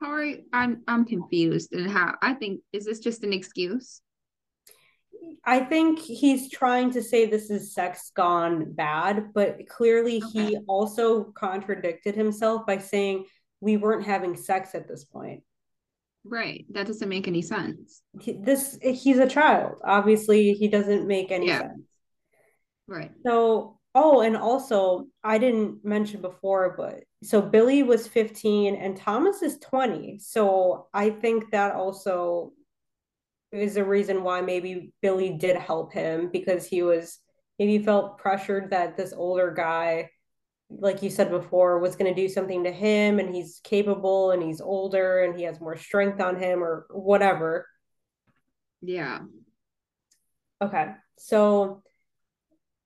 How 0.00 0.10
are 0.10 0.24
you? 0.24 0.44
I'm 0.52 0.82
I'm 0.86 1.04
confused 1.04 1.72
and 1.72 1.90
how 1.90 2.16
I 2.22 2.34
think 2.34 2.60
is 2.72 2.84
this 2.84 3.00
just 3.00 3.24
an 3.24 3.32
excuse? 3.32 4.00
I 5.44 5.60
think 5.60 5.98
he's 5.98 6.50
trying 6.50 6.90
to 6.92 7.02
say 7.02 7.26
this 7.26 7.50
is 7.50 7.74
sex 7.74 8.10
gone 8.14 8.72
bad, 8.72 9.32
but 9.34 9.68
clearly 9.68 10.22
okay. 10.22 10.46
he 10.46 10.58
also 10.66 11.24
contradicted 11.24 12.14
himself 12.14 12.66
by 12.66 12.78
saying 12.78 13.26
we 13.60 13.76
weren't 13.76 14.06
having 14.06 14.36
sex 14.36 14.74
at 14.74 14.88
this 14.88 15.04
point. 15.04 15.42
Right. 16.24 16.64
That 16.70 16.86
doesn't 16.86 17.08
make 17.08 17.28
any 17.28 17.42
sense. 17.42 18.02
He, 18.20 18.32
this 18.32 18.78
he's 18.82 19.18
a 19.18 19.28
child. 19.28 19.76
Obviously, 19.84 20.54
he 20.54 20.68
doesn't 20.68 21.06
make 21.06 21.30
any 21.30 21.48
yeah. 21.48 21.60
sense. 21.60 21.82
Right. 22.86 23.10
So 23.26 23.78
Oh, 23.94 24.22
and 24.22 24.36
also 24.36 25.06
I 25.22 25.38
didn't 25.38 25.84
mention 25.84 26.20
before, 26.20 26.74
but 26.76 27.04
so 27.22 27.40
Billy 27.40 27.84
was 27.84 28.08
15 28.08 28.74
and 28.74 28.96
Thomas 28.96 29.40
is 29.40 29.58
20. 29.58 30.18
So 30.18 30.88
I 30.92 31.10
think 31.10 31.52
that 31.52 31.74
also 31.74 32.52
is 33.54 33.76
a 33.76 33.84
reason 33.84 34.22
why 34.22 34.40
maybe 34.40 34.92
Billy 35.00 35.30
did 35.30 35.56
help 35.56 35.92
him 35.92 36.30
because 36.32 36.66
he 36.66 36.82
was 36.82 37.18
maybe 37.58 37.82
felt 37.84 38.18
pressured 38.18 38.70
that 38.70 38.96
this 38.96 39.12
older 39.12 39.52
guy, 39.52 40.10
like 40.70 41.02
you 41.02 41.10
said 41.10 41.30
before, 41.30 41.78
was 41.78 41.96
going 41.96 42.12
to 42.12 42.20
do 42.20 42.28
something 42.28 42.64
to 42.64 42.72
him 42.72 43.18
and 43.18 43.34
he's 43.34 43.60
capable 43.62 44.32
and 44.32 44.42
he's 44.42 44.60
older 44.60 45.22
and 45.22 45.38
he 45.38 45.44
has 45.44 45.60
more 45.60 45.76
strength 45.76 46.20
on 46.20 46.36
him 46.36 46.62
or 46.62 46.86
whatever. 46.90 47.66
Yeah. 48.82 49.20
Okay. 50.60 50.88
So 51.18 51.82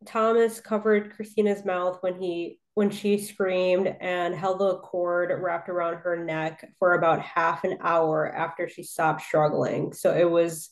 Thomas 0.06 0.60
covered 0.60 1.14
Christina's 1.14 1.64
mouth 1.64 1.98
when 2.02 2.20
he 2.20 2.60
when 2.78 2.90
she 2.90 3.18
screamed 3.18 3.92
and 4.00 4.36
held 4.36 4.60
the 4.60 4.78
cord 4.78 5.36
wrapped 5.42 5.68
around 5.68 5.96
her 5.96 6.16
neck 6.16 6.64
for 6.78 6.92
about 6.92 7.20
half 7.20 7.64
an 7.64 7.76
hour 7.80 8.32
after 8.32 8.68
she 8.68 8.84
stopped 8.84 9.20
struggling. 9.20 9.92
So 9.92 10.16
it 10.16 10.30
was 10.30 10.70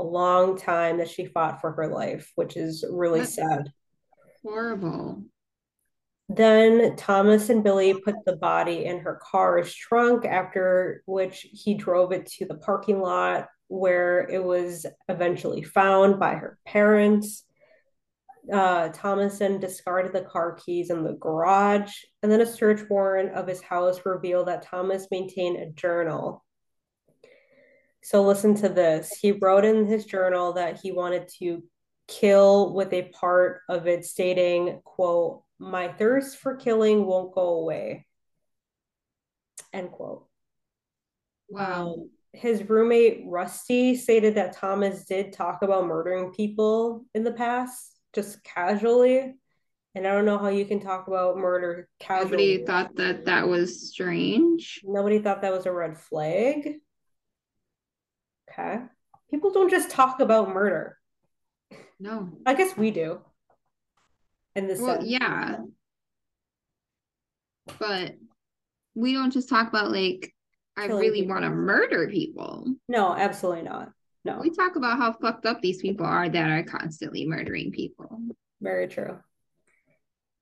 a 0.00 0.02
long 0.02 0.58
time 0.58 0.98
that 0.98 1.08
she 1.08 1.26
fought 1.26 1.60
for 1.60 1.70
her 1.70 1.86
life, 1.86 2.32
which 2.34 2.56
is 2.56 2.84
really 2.90 3.20
That's 3.20 3.36
sad. 3.36 3.72
Horrible. 4.42 5.22
Then 6.28 6.96
Thomas 6.96 7.48
and 7.48 7.62
Billy 7.62 7.94
put 7.94 8.16
the 8.26 8.34
body 8.34 8.84
in 8.86 8.98
her 8.98 9.20
car's 9.22 9.72
trunk, 9.72 10.24
after 10.24 11.04
which 11.06 11.46
he 11.52 11.74
drove 11.74 12.10
it 12.10 12.26
to 12.38 12.46
the 12.46 12.56
parking 12.56 13.00
lot 13.00 13.46
where 13.68 14.28
it 14.28 14.42
was 14.42 14.84
eventually 15.08 15.62
found 15.62 16.18
by 16.18 16.34
her 16.34 16.58
parents 16.66 17.44
uh, 18.52 18.88
Thomason 18.88 19.60
discarded 19.60 20.12
the 20.12 20.22
car 20.22 20.52
keys 20.54 20.90
in 20.90 21.04
the 21.04 21.12
garage, 21.12 21.92
and 22.22 22.30
then 22.30 22.40
a 22.40 22.46
search 22.46 22.80
warrant 22.88 23.34
of 23.34 23.46
his 23.46 23.60
house 23.60 24.00
revealed 24.04 24.48
that 24.48 24.62
Thomas 24.62 25.06
maintained 25.10 25.56
a 25.56 25.70
journal. 25.70 26.44
So, 28.02 28.22
listen 28.22 28.54
to 28.56 28.68
this. 28.68 29.12
He 29.20 29.32
wrote 29.32 29.64
in 29.64 29.86
his 29.86 30.06
journal 30.06 30.54
that 30.54 30.80
he 30.82 30.92
wanted 30.92 31.28
to 31.38 31.62
kill 32.08 32.74
with 32.74 32.92
a 32.92 33.10
part 33.10 33.60
of 33.68 33.86
it 33.86 34.04
stating, 34.04 34.80
quote, 34.84 35.42
my 35.58 35.88
thirst 35.88 36.38
for 36.38 36.56
killing 36.56 37.06
won't 37.06 37.34
go 37.34 37.60
away. 37.60 38.06
End 39.72 39.90
quote. 39.92 40.26
Wow. 41.48 41.94
Um, 41.94 42.10
his 42.32 42.68
roommate 42.68 43.24
Rusty 43.26 43.96
stated 43.96 44.36
that 44.36 44.56
Thomas 44.56 45.04
did 45.04 45.32
talk 45.32 45.62
about 45.62 45.86
murdering 45.86 46.32
people 46.32 47.04
in 47.14 47.24
the 47.24 47.32
past 47.32 47.99
just 48.14 48.42
casually. 48.44 49.34
And 49.94 50.06
I 50.06 50.12
don't 50.12 50.24
know 50.24 50.38
how 50.38 50.48
you 50.48 50.64
can 50.64 50.80
talk 50.80 51.08
about 51.08 51.36
murder 51.36 51.88
casually. 51.98 52.30
Nobody 52.30 52.64
thought 52.64 52.94
that 52.96 53.24
that 53.24 53.48
was 53.48 53.88
strange. 53.90 54.82
Nobody 54.84 55.18
thought 55.18 55.42
that 55.42 55.52
was 55.52 55.66
a 55.66 55.72
red 55.72 55.98
flag. 55.98 56.76
Okay. 58.50 58.78
People 59.30 59.52
don't 59.52 59.70
just 59.70 59.90
talk 59.90 60.20
about 60.20 60.54
murder. 60.54 60.96
No. 61.98 62.30
I 62.46 62.54
guess 62.54 62.76
we 62.76 62.90
do. 62.90 63.20
In 64.54 64.66
this 64.68 64.80
well, 64.80 64.96
sense. 64.96 65.08
yeah. 65.08 65.56
But 67.78 68.16
we 68.94 69.12
don't 69.12 69.32
just 69.32 69.48
talk 69.48 69.68
about 69.68 69.90
like 69.90 70.32
I 70.76 70.86
really 70.86 71.26
want 71.26 71.44
to 71.44 71.50
murder 71.50 72.08
people. 72.08 72.66
No, 72.88 73.14
absolutely 73.14 73.62
not. 73.62 73.90
No. 74.24 74.38
We 74.40 74.50
talk 74.50 74.76
about 74.76 74.98
how 74.98 75.12
fucked 75.12 75.46
up 75.46 75.62
these 75.62 75.80
people 75.80 76.04
are 76.04 76.28
that 76.28 76.50
are 76.50 76.62
constantly 76.62 77.26
murdering 77.26 77.72
people. 77.72 78.20
Very 78.60 78.86
true. 78.88 79.18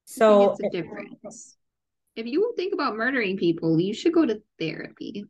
So 0.04 0.52
it's 0.52 0.60
a 0.60 0.70
difference. 0.70 1.56
If 2.16 2.26
you 2.26 2.54
think 2.56 2.74
about 2.74 2.96
murdering 2.96 3.36
people, 3.36 3.78
you 3.78 3.94
should 3.94 4.12
go 4.12 4.26
to 4.26 4.42
therapy. 4.58 5.24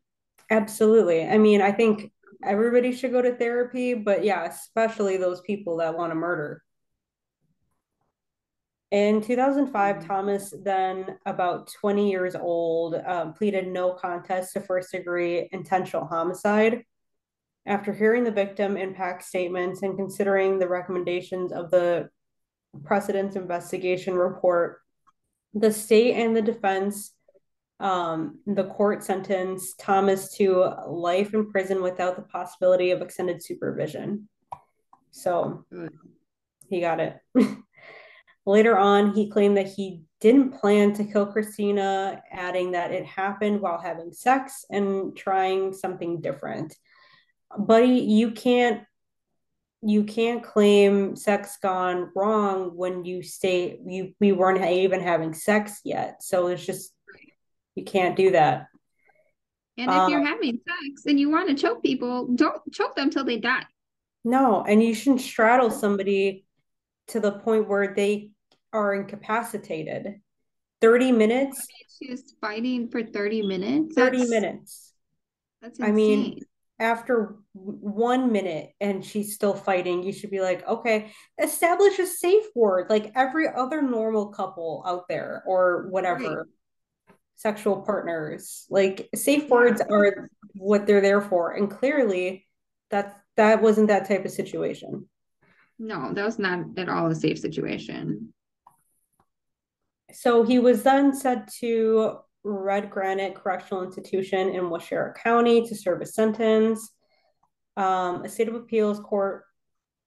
Absolutely. 0.50 1.26
I 1.26 1.37
mean, 1.37 1.61
I 1.61 1.73
think 1.73 2.11
everybody 2.43 2.93
should 2.93 3.12
go 3.12 3.21
to 3.21 3.35
therapy, 3.35 3.93
but 3.93 4.25
yeah, 4.25 4.45
especially 4.47 5.19
those 5.19 5.43
people 5.43 5.78
that 5.78 5.97
want 5.97 6.12
to 6.12 6.14
murder. 6.14 6.62
In 8.90 9.21
2005, 9.21 9.97
mm-hmm. 9.97 10.07
Thomas, 10.07 10.55
then 10.62 11.19
about 11.26 11.71
20 11.81 12.11
years 12.11 12.35
old, 12.35 12.95
um, 12.95 13.35
pleaded 13.35 13.69
no 13.69 13.93
contest 13.93 14.55
to 14.55 14.61
first 14.61 14.93
degree 14.93 15.50
intentional 15.52 16.07
homicide 16.07 16.85
after 17.68 17.92
hearing 17.92 18.25
the 18.25 18.30
victim 18.30 18.78
impact 18.78 19.22
statements 19.22 19.82
and 19.82 19.96
considering 19.96 20.58
the 20.58 20.66
recommendations 20.66 21.52
of 21.52 21.70
the 21.70 22.08
presentence 22.82 23.37
investigation 23.37 24.14
report, 24.14 24.78
the 25.52 25.70
state 25.70 26.14
and 26.14 26.34
the 26.34 26.42
defense, 26.42 27.12
um, 27.78 28.40
the 28.46 28.64
court 28.64 29.04
sentenced 29.04 29.78
Thomas 29.78 30.34
to 30.37 30.75
life 30.88 31.35
in 31.35 31.50
prison 31.50 31.83
without 31.83 32.16
the 32.16 32.22
possibility 32.22 32.90
of 32.90 33.02
extended 33.02 33.42
supervision. 33.42 34.28
So 35.11 35.66
he 36.70 36.81
got 36.81 37.00
it. 37.00 37.18
Later 38.46 38.78
on, 38.78 39.12
he 39.14 39.28
claimed 39.28 39.59
that 39.59 39.68
he 39.68 40.04
didn't 40.20 40.59
plan 40.59 40.94
to 40.94 41.04
kill 41.04 41.26
Christina, 41.26 42.22
adding 42.33 42.72
that 42.72 42.92
it 42.92 43.04
happened 43.04 43.61
while 43.61 43.78
having 43.78 44.11
sex 44.11 44.64
and 44.70 45.14
trying 45.14 45.74
something 45.74 46.22
different 46.22 46.74
buddy, 47.56 48.00
you 48.00 48.32
can't 48.32 48.82
you 49.80 50.02
can't 50.02 50.42
claim 50.42 51.14
sex 51.14 51.56
gone 51.62 52.11
wrong 52.16 52.76
when 52.76 53.04
you 53.04 53.22
stay 53.22 53.78
you 53.87 54.12
we 54.18 54.32
weren't 54.32 54.64
even 54.64 55.00
having 55.00 55.32
sex 55.32 55.80
yet. 55.84 56.22
So 56.22 56.48
it's 56.48 56.64
just 56.64 56.92
you 57.74 57.84
can't 57.84 58.16
do 58.16 58.32
that. 58.32 58.66
And 59.76 59.90
if 59.90 59.96
um, 59.96 60.11
you're 60.11 60.26
having 60.26 60.58
sex 60.66 61.06
and 61.06 61.20
you 61.20 61.30
want 61.30 61.48
to 61.48 61.54
choke 61.54 61.82
people, 61.82 62.26
don't 62.34 62.61
choke 62.72 62.96
them 62.96 63.11
till 63.11 63.24
they 63.24 63.38
die. 63.38 63.64
No, 64.24 64.64
and 64.66 64.82
you 64.82 64.92
shouldn't 64.92 65.20
straddle 65.20 65.70
somebody 65.70 66.44
to 67.08 67.20
the 67.20 67.32
point 67.32 67.68
where 67.68 67.94
they 67.94 68.30
are 68.72 68.94
incapacitated. 68.94 70.20
30 70.80 71.12
minutes. 71.12 71.66
She 71.98 72.11
was 72.11 72.34
fighting 72.40 72.88
for 72.88 73.02
30 73.02 73.42
minutes. 73.46 73.94
30 73.94 74.18
that's, 74.18 74.30
minutes. 74.30 74.92
That's 75.62 75.78
insane. 75.78 75.92
I 75.92 75.96
mean, 75.96 76.40
after 76.79 77.37
one 77.53 78.31
minute 78.33 78.71
and 78.81 79.05
she's 79.05 79.35
still 79.35 79.55
fighting, 79.55 80.03
you 80.03 80.12
should 80.12 80.31
be 80.31 80.41
like, 80.41 80.67
okay, 80.67 81.12
establish 81.43 81.99
a 81.99 82.07
safe 82.07 82.47
word 82.55 82.88
like 82.88 83.12
every 83.14 83.49
other 83.49 83.83
normal 83.83 84.29
couple 84.29 84.85
out 84.87 85.09
there 85.09 85.43
or 85.47 85.88
whatever. 85.88 86.37
Right. 86.37 87.17
Sexual 87.37 87.83
partners, 87.83 88.67
like 88.69 89.09
safe 89.14 89.49
words 89.49 89.81
are 89.81 90.29
what 90.55 90.87
they're 90.87 91.01
there 91.01 91.21
for. 91.21 91.53
And 91.53 91.71
clearly 91.71 92.47
that 92.91 93.21
that 93.37 93.62
wasn't 93.62 93.88
that 93.88 94.09
type 94.09 94.25
of 94.25 94.33
situation. 94.33 95.09
No, 95.79 96.12
that 96.12 96.25
was 96.25 96.38
not 96.38 96.77
at 96.77 96.88
all 96.88 97.07
a 97.07 97.14
safe 97.14 97.38
situation. 97.38 98.35
So 100.12 100.43
he 100.43 100.59
was 100.59 100.83
then 100.83 101.14
said 101.14 101.49
to 101.61 102.19
Red 102.48 102.90
Granite 102.90 103.34
Correctional 103.34 103.84
Institution 103.84 104.48
in 104.50 104.64
Waushara 104.64 105.14
County 105.14 105.66
to 105.66 105.74
serve 105.74 106.00
a 106.00 106.06
sentence. 106.06 106.90
Um, 107.76 108.24
a 108.24 108.28
state 108.28 108.48
of 108.48 108.54
appeals 108.54 108.98
court 109.00 109.44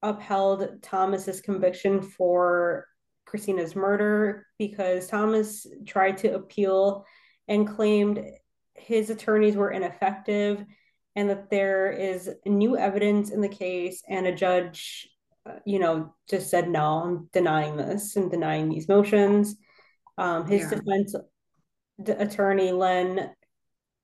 upheld 0.02 0.82
Thomas's 0.82 1.42
conviction 1.42 2.02
for 2.02 2.88
Christina's 3.26 3.76
murder 3.76 4.48
because 4.58 5.08
Thomas 5.08 5.68
tried 5.86 6.18
to 6.20 6.34
appeal 6.34 7.06
and 7.48 7.68
claimed 7.68 8.24
his 8.74 9.10
attorneys 9.10 9.56
were 9.56 9.72
ineffective 9.72 10.66
and 11.16 11.30
that 11.30 11.50
there 11.50 11.92
is 11.92 12.30
new 12.46 12.78
evidence 12.78 13.30
in 13.30 13.42
the 13.42 13.50
case 13.50 14.02
and 14.08 14.26
a 14.26 14.36
judge 14.36 15.08
uh, 15.46 15.54
you 15.66 15.80
know 15.80 16.14
just 16.30 16.50
said 16.50 16.70
no 16.70 17.04
i'm 17.04 17.30
denying 17.34 17.76
this 17.76 18.16
and 18.16 18.32
denying 18.32 18.70
these 18.70 18.88
motions 18.88 19.56
um, 20.18 20.46
his 20.46 20.62
yeah. 20.62 20.70
defense 20.70 21.16
attorney 22.10 22.72
Len 22.72 23.32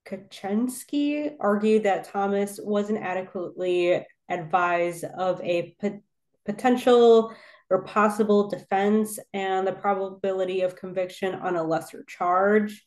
Kaczynski 0.05 1.35
argued 1.39 1.83
that 1.83 2.05
Thomas 2.05 2.59
wasn't 2.61 3.03
adequately 3.03 4.05
advised 4.29 5.03
of 5.03 5.41
a 5.41 5.75
pot- 5.81 6.01
potential 6.45 7.33
or 7.69 7.83
possible 7.83 8.49
defense 8.49 9.19
and 9.33 9.67
the 9.67 9.73
probability 9.73 10.61
of 10.61 10.77
conviction 10.77 11.35
on 11.35 11.57
a 11.57 11.63
lesser 11.63 12.03
charge. 12.07 12.85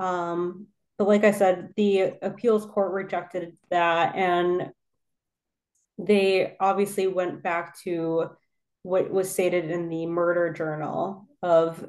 Um, 0.00 0.68
but 0.98 1.08
like 1.08 1.24
I 1.24 1.30
said, 1.30 1.70
the 1.76 2.14
appeals 2.22 2.64
court 2.64 2.92
rejected 2.92 3.56
that, 3.70 4.14
and 4.14 4.70
they 5.98 6.56
obviously 6.58 7.06
went 7.06 7.42
back 7.42 7.78
to 7.80 8.30
what 8.82 9.10
was 9.10 9.30
stated 9.30 9.70
in 9.70 9.88
the 9.88 10.06
murder 10.06 10.52
journal 10.52 11.26
of 11.42 11.86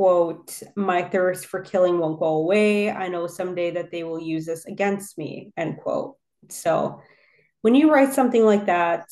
quote, 0.00 0.62
my 0.76 1.02
thirst 1.02 1.44
for 1.44 1.60
killing 1.60 1.98
won't 1.98 2.18
go 2.18 2.36
away. 2.36 2.90
I 2.90 3.08
know 3.08 3.26
someday 3.26 3.72
that 3.72 3.90
they 3.90 4.02
will 4.02 4.18
use 4.18 4.46
this 4.46 4.64
against 4.64 5.18
me, 5.18 5.52
end 5.58 5.76
quote. 5.76 6.16
So 6.48 7.02
when 7.60 7.74
you 7.74 7.92
write 7.92 8.14
something 8.14 8.42
like 8.42 8.64
that, 8.64 9.04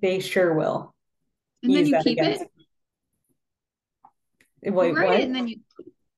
they 0.00 0.18
sure 0.18 0.54
will. 0.54 0.96
And 1.62 1.72
then 1.72 1.86
you 1.86 2.00
keep 2.02 2.18
it. 2.18 2.40
Wait, 4.64 4.88
you 4.88 4.96
write 4.96 5.10
what? 5.10 5.20
it 5.20 5.26
and 5.26 5.36
then 5.36 5.46
you 5.46 5.60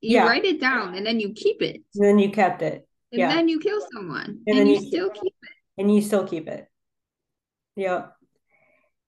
you 0.01 0.17
yeah. 0.17 0.27
write 0.27 0.47
it 0.47 0.59
down 0.59 0.95
and 0.95 1.05
then 1.05 1.21
you 1.21 1.35
keep 1.35 1.61
it. 1.61 1.83
And 1.95 2.05
then 2.07 2.19
you 2.19 2.31
kept 2.31 2.63
it. 2.63 2.89
And 3.13 3.19
yeah. 3.19 3.29
then 3.29 3.47
you 3.47 3.61
kill 3.61 3.83
someone. 3.93 4.41
And, 4.47 4.49
and 4.49 4.59
then 4.59 4.67
you, 4.69 4.81
you 4.81 4.89
still 4.89 5.11
keep 5.11 5.35
it. 5.43 5.53
And 5.77 5.95
you 5.95 6.01
still 6.01 6.27
keep 6.27 6.49
it. 6.49 6.67
Yeah. 7.77 8.07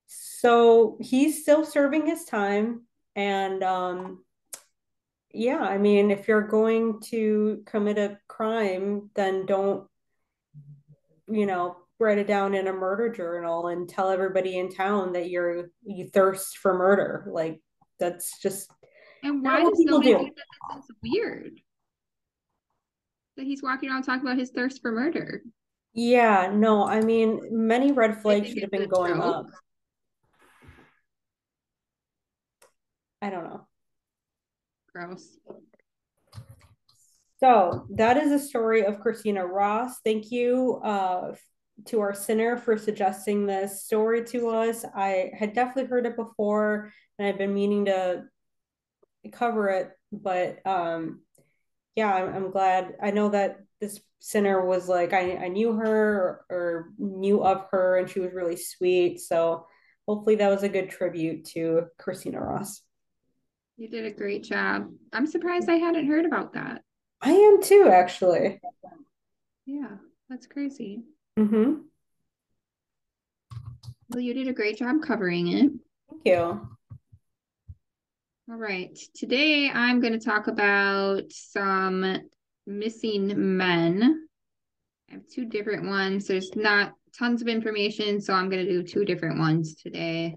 So 0.08 0.98
he's 1.00 1.40
still 1.40 1.64
serving 1.64 2.04
his 2.04 2.26
time 2.26 2.82
and 3.14 3.62
um 3.62 4.25
yeah, 5.36 5.60
I 5.60 5.78
mean, 5.78 6.10
if 6.10 6.28
you're 6.28 6.46
going 6.46 7.00
to 7.10 7.62
commit 7.66 7.98
a 7.98 8.18
crime, 8.28 9.10
then 9.14 9.46
don't, 9.46 9.86
you 11.28 11.46
know, 11.46 11.76
write 11.98 12.18
it 12.18 12.26
down 12.26 12.54
in 12.54 12.66
a 12.66 12.72
murder 12.72 13.08
journal 13.12 13.68
and 13.68 13.88
tell 13.88 14.10
everybody 14.10 14.58
in 14.58 14.70
town 14.70 15.12
that 15.12 15.30
you're 15.30 15.70
you 15.84 16.08
thirst 16.08 16.58
for 16.58 16.76
murder. 16.76 17.26
Like 17.30 17.60
that's 17.98 18.40
just 18.40 18.70
And 19.22 19.42
why 19.42 19.62
do. 19.62 20.18
think 20.18 20.36
that 20.36 20.76
this 20.76 20.96
weird? 21.02 21.60
That 23.36 23.44
he's 23.44 23.62
walking 23.62 23.90
around 23.90 24.04
talking 24.04 24.26
about 24.26 24.38
his 24.38 24.50
thirst 24.50 24.80
for 24.80 24.92
murder. 24.92 25.42
Yeah, 25.92 26.50
no, 26.54 26.86
I 26.86 27.00
mean, 27.00 27.40
many 27.50 27.92
red 27.92 28.20
flags 28.20 28.48
should 28.48 28.62
have 28.62 28.70
been 28.70 28.88
going 28.88 29.14
trope. 29.14 29.24
up. 29.24 29.46
I 33.22 33.30
don't 33.30 33.44
know. 33.44 33.66
Gross. 34.96 35.36
So 37.38 37.86
that 37.90 38.16
is 38.16 38.32
a 38.32 38.38
story 38.38 38.86
of 38.86 39.00
Christina 39.00 39.44
Ross. 39.44 40.00
Thank 40.02 40.30
you 40.30 40.80
uh, 40.82 41.34
to 41.86 42.00
our 42.00 42.14
sinner 42.14 42.56
for 42.56 42.78
suggesting 42.78 43.44
this 43.44 43.84
story 43.84 44.24
to 44.24 44.48
us. 44.48 44.86
I 44.94 45.32
had 45.38 45.52
definitely 45.52 45.90
heard 45.90 46.06
it 46.06 46.16
before 46.16 46.90
and 47.18 47.28
I've 47.28 47.36
been 47.36 47.52
meaning 47.52 47.84
to 47.86 48.24
cover 49.32 49.68
it, 49.68 49.90
but 50.12 50.66
um, 50.66 51.20
yeah, 51.94 52.14
I'm, 52.14 52.34
I'm 52.34 52.50
glad. 52.50 52.94
I 53.02 53.10
know 53.10 53.28
that 53.28 53.58
this 53.82 54.00
sinner 54.20 54.64
was 54.64 54.88
like, 54.88 55.12
I, 55.12 55.36
I 55.36 55.48
knew 55.48 55.74
her 55.74 56.14
or, 56.16 56.44
or 56.48 56.88
knew 56.98 57.44
of 57.44 57.66
her 57.70 57.98
and 57.98 58.08
she 58.08 58.20
was 58.20 58.32
really 58.32 58.56
sweet. 58.56 59.20
So 59.20 59.66
hopefully 60.08 60.36
that 60.36 60.50
was 60.50 60.62
a 60.62 60.70
good 60.70 60.88
tribute 60.88 61.44
to 61.48 61.88
Christina 61.98 62.40
Ross. 62.40 62.80
You 63.76 63.88
did 63.88 64.06
a 64.06 64.10
great 64.10 64.42
job. 64.42 64.90
I'm 65.12 65.26
surprised 65.26 65.68
I 65.68 65.76
hadn't 65.76 66.06
heard 66.06 66.24
about 66.24 66.54
that. 66.54 66.82
I 67.20 67.32
am 67.32 67.62
too, 67.62 67.90
actually. 67.92 68.58
Yeah, 69.66 69.96
that's 70.30 70.46
crazy. 70.46 71.02
Mm-hmm. 71.38 71.74
Well, 74.10 74.20
you 74.20 74.32
did 74.32 74.48
a 74.48 74.54
great 74.54 74.78
job 74.78 75.02
covering 75.02 75.48
it. 75.48 75.72
Thank 76.08 76.22
you. 76.24 76.68
All 78.48 78.56
right. 78.56 78.96
Today 79.14 79.70
I'm 79.70 80.00
going 80.00 80.12
to 80.12 80.24
talk 80.24 80.46
about 80.46 81.24
some 81.30 82.20
missing 82.66 83.56
men. 83.56 84.26
I 85.10 85.14
have 85.14 85.26
two 85.28 85.44
different 85.44 85.86
ones. 85.86 86.26
There's 86.26 86.54
not 86.56 86.94
tons 87.18 87.42
of 87.42 87.48
information, 87.48 88.20
so 88.20 88.32
I'm 88.32 88.48
going 88.48 88.64
to 88.64 88.70
do 88.70 88.82
two 88.82 89.04
different 89.04 89.38
ones 89.38 89.74
today. 89.74 90.36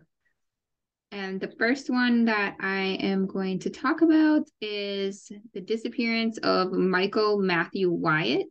And 1.11 1.41
the 1.41 1.53
first 1.57 1.89
one 1.89 2.25
that 2.25 2.55
I 2.59 2.97
am 3.01 3.25
going 3.25 3.59
to 3.59 3.69
talk 3.69 4.01
about 4.01 4.47
is 4.61 5.31
the 5.53 5.61
disappearance 5.61 6.37
of 6.39 6.71
Michael 6.71 7.39
Matthew 7.39 7.89
Wyatt. 7.89 8.47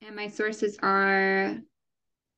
And 0.00 0.14
my 0.14 0.28
sources 0.28 0.78
are 0.82 1.56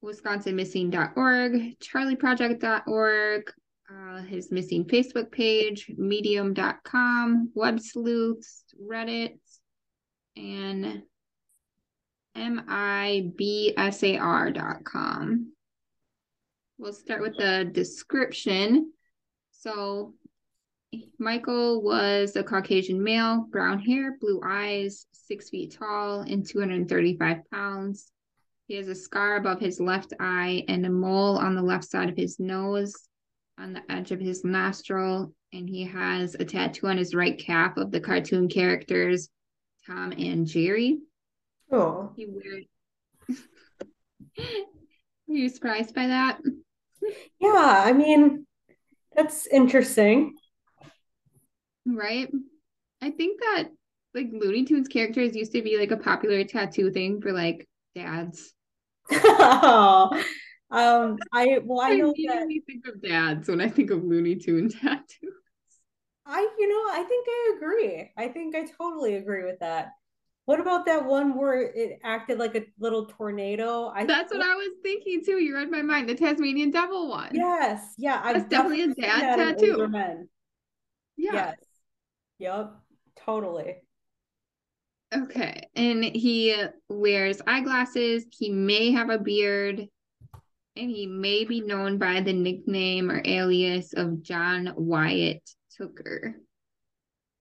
wisconsinmissing.org, 0.02 1.78
charlieproject.org, 1.80 3.52
uh, 3.90 4.22
his 4.22 4.50
missing 4.50 4.84
Facebook 4.84 5.30
page, 5.30 5.92
medium.com, 5.96 7.50
web 7.54 7.80
sleuths, 7.80 8.64
Reddit, 8.80 9.38
and 10.36 11.02
mibsar.com. 12.36 14.12
We'll 16.78 16.92
start 16.92 17.22
with 17.22 17.36
the 17.38 17.70
description. 17.72 18.92
So 19.66 20.14
Michael 21.18 21.82
was 21.82 22.36
a 22.36 22.44
Caucasian 22.44 23.02
male, 23.02 23.48
brown 23.50 23.80
hair, 23.80 24.16
blue 24.20 24.40
eyes, 24.44 25.06
six 25.10 25.50
feet 25.50 25.76
tall, 25.76 26.20
and 26.20 26.46
235 26.46 27.38
pounds. 27.50 28.12
He 28.68 28.76
has 28.76 28.86
a 28.86 28.94
scar 28.94 29.34
above 29.34 29.58
his 29.58 29.80
left 29.80 30.12
eye 30.20 30.62
and 30.68 30.86
a 30.86 30.88
mole 30.88 31.36
on 31.36 31.56
the 31.56 31.62
left 31.62 31.84
side 31.84 32.08
of 32.08 32.16
his 32.16 32.38
nose, 32.38 32.94
on 33.58 33.72
the 33.72 33.82
edge 33.90 34.12
of 34.12 34.20
his 34.20 34.44
nostril, 34.44 35.34
and 35.52 35.68
he 35.68 35.82
has 35.82 36.36
a 36.36 36.44
tattoo 36.44 36.86
on 36.86 36.96
his 36.96 37.12
right 37.12 37.36
calf 37.36 37.76
of 37.76 37.90
the 37.90 38.00
cartoon 38.00 38.48
characters 38.48 39.30
Tom 39.84 40.12
and 40.12 40.46
Jerry. 40.46 40.98
Oh. 41.72 42.12
He 42.14 42.26
wears. 42.26 42.66
Are 44.38 45.34
you 45.34 45.48
surprised 45.48 45.92
by 45.92 46.06
that? 46.06 46.38
Yeah, 47.40 47.82
I 47.84 47.92
mean, 47.92 48.46
that's 49.16 49.46
interesting. 49.46 50.34
Right? 51.86 52.30
I 53.00 53.10
think 53.10 53.40
that 53.40 53.68
like 54.14 54.28
Looney 54.32 54.64
Tunes 54.64 54.88
characters 54.88 55.36
used 55.36 55.52
to 55.52 55.62
be 55.62 55.78
like 55.78 55.90
a 55.90 55.96
popular 55.96 56.44
tattoo 56.44 56.90
thing 56.90 57.20
for 57.20 57.32
like 57.32 57.68
dads. 57.94 58.52
oh, 59.12 60.10
um, 60.70 61.16
I 61.32 61.60
well, 61.62 61.80
I, 61.80 61.90
I 61.90 61.96
know 61.96 62.14
that 62.28 62.48
think 62.66 62.86
of 62.86 63.02
dads 63.02 63.48
when 63.48 63.60
I 63.60 63.68
think 63.68 63.90
of 63.90 64.04
Looney 64.04 64.36
Tune 64.36 64.68
tattoos. 64.82 65.32
I, 66.28 66.40
you 66.58 66.68
know, 66.68 67.00
I 67.00 67.04
think 67.04 67.26
I 67.28 67.54
agree. 67.56 68.10
I 68.16 68.28
think 68.28 68.56
I 68.56 68.66
totally 68.76 69.14
agree 69.14 69.44
with 69.44 69.60
that. 69.60 69.90
What 70.46 70.60
about 70.60 70.86
that 70.86 71.04
one 71.04 71.36
where 71.36 71.60
it 71.60 71.98
acted 72.04 72.38
like 72.38 72.54
a 72.54 72.64
little 72.78 73.06
tornado? 73.06 73.88
I 73.88 74.06
That's 74.06 74.32
what 74.32 74.42
I 74.42 74.54
was 74.54 74.70
thinking 74.80 75.22
too. 75.24 75.38
You 75.38 75.56
read 75.56 75.72
my 75.72 75.82
mind. 75.82 76.08
The 76.08 76.14
Tasmanian 76.14 76.70
Devil 76.70 77.08
one. 77.08 77.30
Yes. 77.32 77.94
Yeah. 77.98 78.22
That's 78.22 78.44
I've 78.44 78.48
definitely 78.48 78.82
a 78.84 78.94
dad 78.94 79.36
tattoo. 79.36 79.88
Men. 79.88 80.28
Yeah. 81.16 81.32
Yes. 81.32 81.56
Yep. 82.38 82.74
Totally. 83.24 83.74
Okay. 85.12 85.68
And 85.74 86.04
he 86.04 86.56
wears 86.88 87.42
eyeglasses. 87.44 88.24
He 88.30 88.50
may 88.50 88.92
have 88.92 89.10
a 89.10 89.18
beard. 89.18 89.88
And 90.76 90.90
he 90.90 91.06
may 91.06 91.44
be 91.44 91.60
known 91.60 91.98
by 91.98 92.20
the 92.20 92.32
nickname 92.32 93.10
or 93.10 93.20
alias 93.24 93.94
of 93.94 94.22
John 94.22 94.74
Wyatt 94.76 95.42
Tooker. 95.76 96.36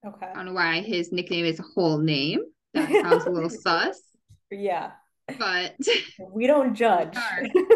Okay. 0.08 0.26
I 0.26 0.34
don't 0.34 0.46
know 0.46 0.54
why 0.54 0.82
his 0.82 1.12
nickname 1.12 1.46
is 1.46 1.60
a 1.60 1.66
whole 1.76 2.00
name. 2.00 2.40
That 2.76 2.92
sounds 2.92 3.26
a 3.26 3.30
little 3.30 3.50
sus. 3.50 4.00
Yeah. 4.52 4.92
But 5.40 5.76
we 6.32 6.46
don't 6.46 6.76
judge. 6.76 7.18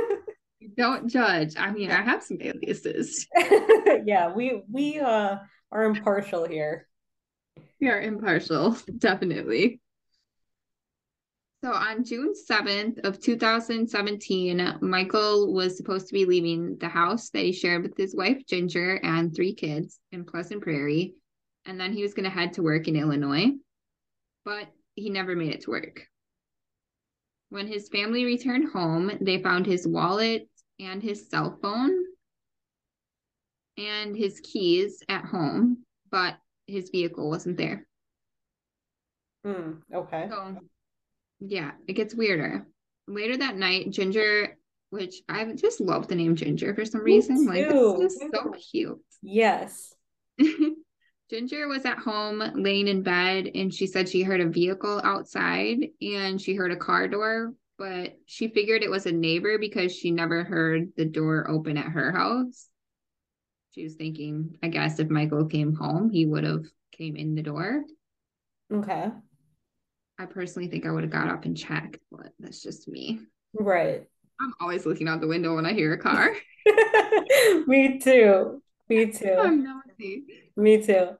don't 0.77 1.09
judge. 1.09 1.55
I 1.57 1.71
mean, 1.71 1.91
I 1.91 2.01
have 2.01 2.23
some 2.23 2.37
aliases. 2.41 3.27
yeah, 4.05 4.33
we 4.33 4.61
we 4.71 4.99
uh 4.99 5.37
are 5.71 5.83
impartial 5.83 6.47
here. 6.47 6.87
We 7.81 7.89
are 7.89 8.01
impartial, 8.01 8.77
definitely. 8.97 9.81
So 11.63 11.73
on 11.73 12.05
June 12.05 12.33
7th 12.49 13.05
of 13.05 13.19
2017, 13.19 14.77
Michael 14.79 15.53
was 15.53 15.75
supposed 15.75 16.07
to 16.07 16.13
be 16.13 16.23
leaving 16.23 16.77
the 16.77 16.87
house 16.87 17.31
that 17.31 17.41
he 17.43 17.51
shared 17.51 17.83
with 17.83 17.97
his 17.97 18.15
wife 18.15 18.45
Ginger 18.47 18.95
and 19.03 19.35
three 19.35 19.53
kids 19.53 19.99
in 20.13 20.23
Pleasant 20.23 20.61
Prairie, 20.61 21.15
and 21.65 21.77
then 21.79 21.91
he 21.91 22.01
was 22.01 22.13
going 22.13 22.23
to 22.23 22.29
head 22.29 22.53
to 22.53 22.63
work 22.63 22.87
in 22.87 22.95
Illinois. 22.95 23.51
But 24.45 24.67
he 24.99 25.09
never 25.09 25.35
made 25.35 25.53
it 25.53 25.61
to 25.61 25.71
work. 25.71 26.07
When 27.49 27.67
his 27.67 27.89
family 27.89 28.25
returned 28.25 28.71
home, 28.71 29.11
they 29.21 29.41
found 29.41 29.65
his 29.65 29.87
wallet 29.87 30.47
and 30.79 31.01
his 31.01 31.29
cell 31.29 31.57
phone 31.61 31.91
and 33.77 34.15
his 34.15 34.39
keys 34.41 35.01
at 35.09 35.25
home, 35.25 35.85
but 36.11 36.35
his 36.67 36.89
vehicle 36.89 37.29
wasn't 37.29 37.57
there. 37.57 37.87
Mm, 39.45 39.81
okay. 39.93 40.27
So, 40.29 40.57
yeah, 41.39 41.71
it 41.87 41.93
gets 41.93 42.13
weirder. 42.13 42.67
Later 43.07 43.37
that 43.37 43.55
night, 43.55 43.89
Ginger, 43.89 44.57
which 44.91 45.21
I 45.27 45.45
just 45.53 45.81
love 45.81 46.07
the 46.07 46.15
name 46.15 46.35
Ginger 46.35 46.75
for 46.75 46.85
some 46.85 47.01
reason. 47.01 47.45
Like, 47.45 47.65
it's 47.69 48.17
just 48.19 48.31
so 48.33 48.51
cute. 48.71 49.01
Yes. 49.21 49.93
Ginger 51.29 51.67
was 51.67 51.85
at 51.85 51.99
home 51.99 52.41
laying 52.55 52.87
in 52.87 53.03
bed 53.03 53.51
and 53.53 53.71
she 53.71 53.85
said 53.85 54.09
she 54.09 54.23
heard 54.23 54.41
a 54.41 54.49
vehicle 54.49 54.99
outside 55.03 55.77
and 56.01 56.41
she 56.41 56.55
heard 56.55 56.71
a 56.71 56.75
car 56.75 57.07
door, 57.07 57.53
but 57.77 58.17
she 58.25 58.47
figured 58.47 58.81
it 58.81 58.89
was 58.89 59.05
a 59.05 59.11
neighbor 59.11 59.59
because 59.59 59.95
she 59.95 60.09
never 60.09 60.43
heard 60.43 60.89
the 60.97 61.05
door 61.05 61.47
open 61.47 61.77
at 61.77 61.91
her 61.91 62.11
house. 62.11 62.67
She 63.75 63.83
was 63.83 63.93
thinking, 63.93 64.57
I 64.63 64.69
guess 64.69 64.97
if 64.97 65.09
Michael 65.09 65.45
came 65.45 65.75
home, 65.75 66.09
he 66.09 66.25
would 66.25 66.43
have 66.43 66.65
came 66.91 67.15
in 67.15 67.35
the 67.35 67.43
door. 67.43 67.83
Okay. 68.73 69.11
I 70.17 70.25
personally 70.25 70.67
think 70.67 70.87
I 70.87 70.91
would 70.91 71.03
have 71.03 71.11
got 71.11 71.29
up 71.29 71.45
and 71.45 71.55
checked, 71.55 71.99
but 72.11 72.29
that's 72.39 72.63
just 72.63 72.87
me. 72.87 73.19
Right. 73.53 74.07
I'm 74.41 74.53
always 74.59 74.87
looking 74.87 75.07
out 75.07 75.21
the 75.21 75.27
window 75.27 75.55
when 75.55 75.65
I 75.67 75.73
hear 75.73 75.93
a 75.93 75.99
car. 75.99 76.33
me 77.67 77.99
too. 77.99 78.63
Me 78.89 79.11
too. 79.11 79.83
Me 80.55 80.81
too. 80.81 81.18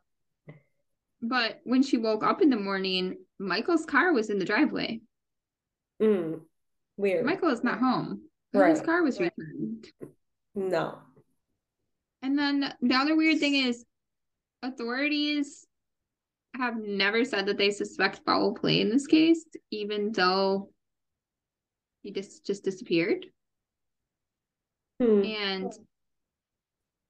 But 1.22 1.60
when 1.64 1.84
she 1.84 1.98
woke 1.98 2.24
up 2.24 2.42
in 2.42 2.50
the 2.50 2.58
morning, 2.58 3.18
Michael's 3.40 3.86
car 3.86 4.14
was 4.14 4.30
in 4.30 4.40
the 4.40 4.46
driveway. 4.46 5.02
Mm, 6.02 6.42
weird. 6.98 7.26
Michael 7.26 7.50
is 7.50 7.64
not 7.64 7.80
home. 7.80 8.22
Right. 8.54 8.72
His 8.72 8.82
car 8.82 9.04
was 9.04 9.20
returned. 9.20 9.88
No. 10.56 11.00
And 12.22 12.38
then 12.38 12.74
the 12.82 12.96
other 12.96 13.16
weird 13.16 13.40
thing 13.40 13.56
is 13.56 13.86
authorities 14.64 15.66
have 16.56 16.78
never 16.78 17.24
said 17.24 17.46
that 17.46 17.58
they 17.58 17.72
suspect 17.72 18.22
foul 18.26 18.54
play 18.54 18.82
in 18.82 18.90
this 18.90 19.08
case, 19.08 19.46
even 19.72 20.12
though 20.12 20.70
he 22.02 22.12
just 22.12 22.46
just 22.46 22.64
disappeared. 22.64 23.26
Hmm. 25.02 25.24
And 25.24 25.72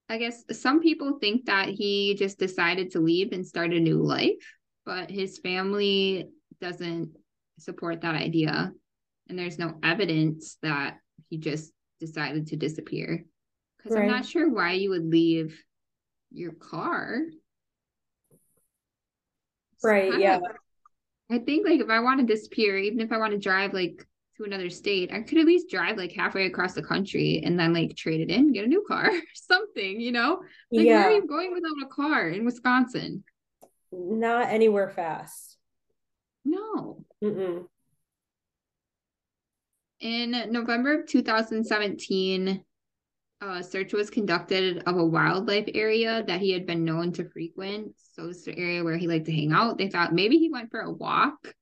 I 0.09 0.17
guess 0.17 0.43
some 0.59 0.81
people 0.81 1.19
think 1.19 1.45
that 1.45 1.69
he 1.69 2.15
just 2.15 2.39
decided 2.39 2.91
to 2.91 2.99
leave 2.99 3.31
and 3.31 3.45
start 3.45 3.73
a 3.73 3.79
new 3.79 4.01
life, 4.01 4.43
but 4.83 5.11
his 5.11 5.37
family 5.37 6.27
doesn't 6.59 7.11
support 7.59 8.01
that 8.01 8.15
idea. 8.15 8.71
And 9.27 9.37
there's 9.37 9.59
no 9.59 9.77
evidence 9.83 10.57
that 10.63 10.97
he 11.29 11.37
just 11.37 11.71
decided 11.99 12.47
to 12.47 12.55
disappear. 12.55 13.23
Because 13.77 13.95
right. 13.95 14.01
I'm 14.03 14.09
not 14.09 14.25
sure 14.25 14.49
why 14.49 14.73
you 14.73 14.89
would 14.89 15.05
leave 15.05 15.61
your 16.31 16.53
car. 16.53 17.21
Right. 19.83 20.19
yeah. 20.19 20.37
Of, 20.37 20.43
I 21.29 21.37
think 21.37 21.67
like 21.67 21.81
if 21.81 21.89
I 21.89 21.99
want 21.99 22.19
to 22.19 22.25
disappear, 22.25 22.77
even 22.77 22.99
if 22.99 23.11
I 23.11 23.17
want 23.17 23.33
to 23.33 23.39
drive 23.39 23.73
like 23.73 24.05
to 24.39 24.45
another 24.45 24.69
state, 24.69 25.11
I 25.11 25.21
could 25.21 25.37
at 25.37 25.45
least 25.45 25.69
drive 25.69 25.97
like 25.97 26.13
halfway 26.13 26.45
across 26.45 26.73
the 26.73 26.81
country 26.81 27.41
and 27.43 27.59
then 27.59 27.73
like 27.73 27.95
trade 27.95 28.21
it 28.21 28.29
in, 28.33 28.53
get 28.53 28.65
a 28.65 28.67
new 28.67 28.83
car, 28.87 29.11
something, 29.35 29.99
you 29.99 30.11
know? 30.11 30.41
Like 30.71 30.85
yeah. 30.85 31.01
where 31.01 31.09
are 31.09 31.15
you 31.15 31.27
going 31.27 31.53
without 31.53 31.85
a 31.85 31.93
car 31.93 32.29
in 32.29 32.45
Wisconsin? 32.45 33.23
Not 33.91 34.47
anywhere 34.49 34.89
fast. 34.89 35.57
No. 36.45 37.05
Mm-mm. 37.23 37.65
In 39.99 40.31
November 40.51 41.01
of 41.01 41.07
2017, 41.07 42.63
a 43.41 43.63
search 43.63 43.93
was 43.93 44.09
conducted 44.09 44.83
of 44.85 44.97
a 44.97 45.05
wildlife 45.05 45.67
area 45.73 46.23
that 46.27 46.39
he 46.39 46.51
had 46.51 46.65
been 46.65 46.85
known 46.85 47.11
to 47.13 47.29
frequent. 47.29 47.93
So 48.13 48.29
it's 48.29 48.43
the 48.43 48.57
area 48.57 48.83
where 48.83 48.97
he 48.97 49.07
liked 49.07 49.25
to 49.25 49.35
hang 49.35 49.51
out. 49.51 49.77
They 49.77 49.89
thought 49.89 50.13
maybe 50.13 50.37
he 50.37 50.49
went 50.49 50.71
for 50.71 50.79
a 50.79 50.91
walk 50.91 51.53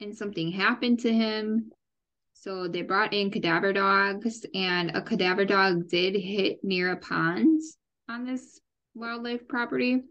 and 0.00 0.16
something 0.16 0.50
happened 0.50 1.00
to 1.00 1.12
him. 1.12 1.70
So 2.40 2.68
they 2.68 2.82
brought 2.82 3.12
in 3.12 3.32
cadaver 3.32 3.72
dogs, 3.72 4.46
and 4.54 4.92
a 4.94 5.02
cadaver 5.02 5.44
dog 5.44 5.88
did 5.88 6.14
hit 6.14 6.62
near 6.62 6.92
a 6.92 6.96
pond 6.96 7.60
on 8.08 8.24
this 8.24 8.60
wildlife 8.94 9.48
property. 9.48 10.02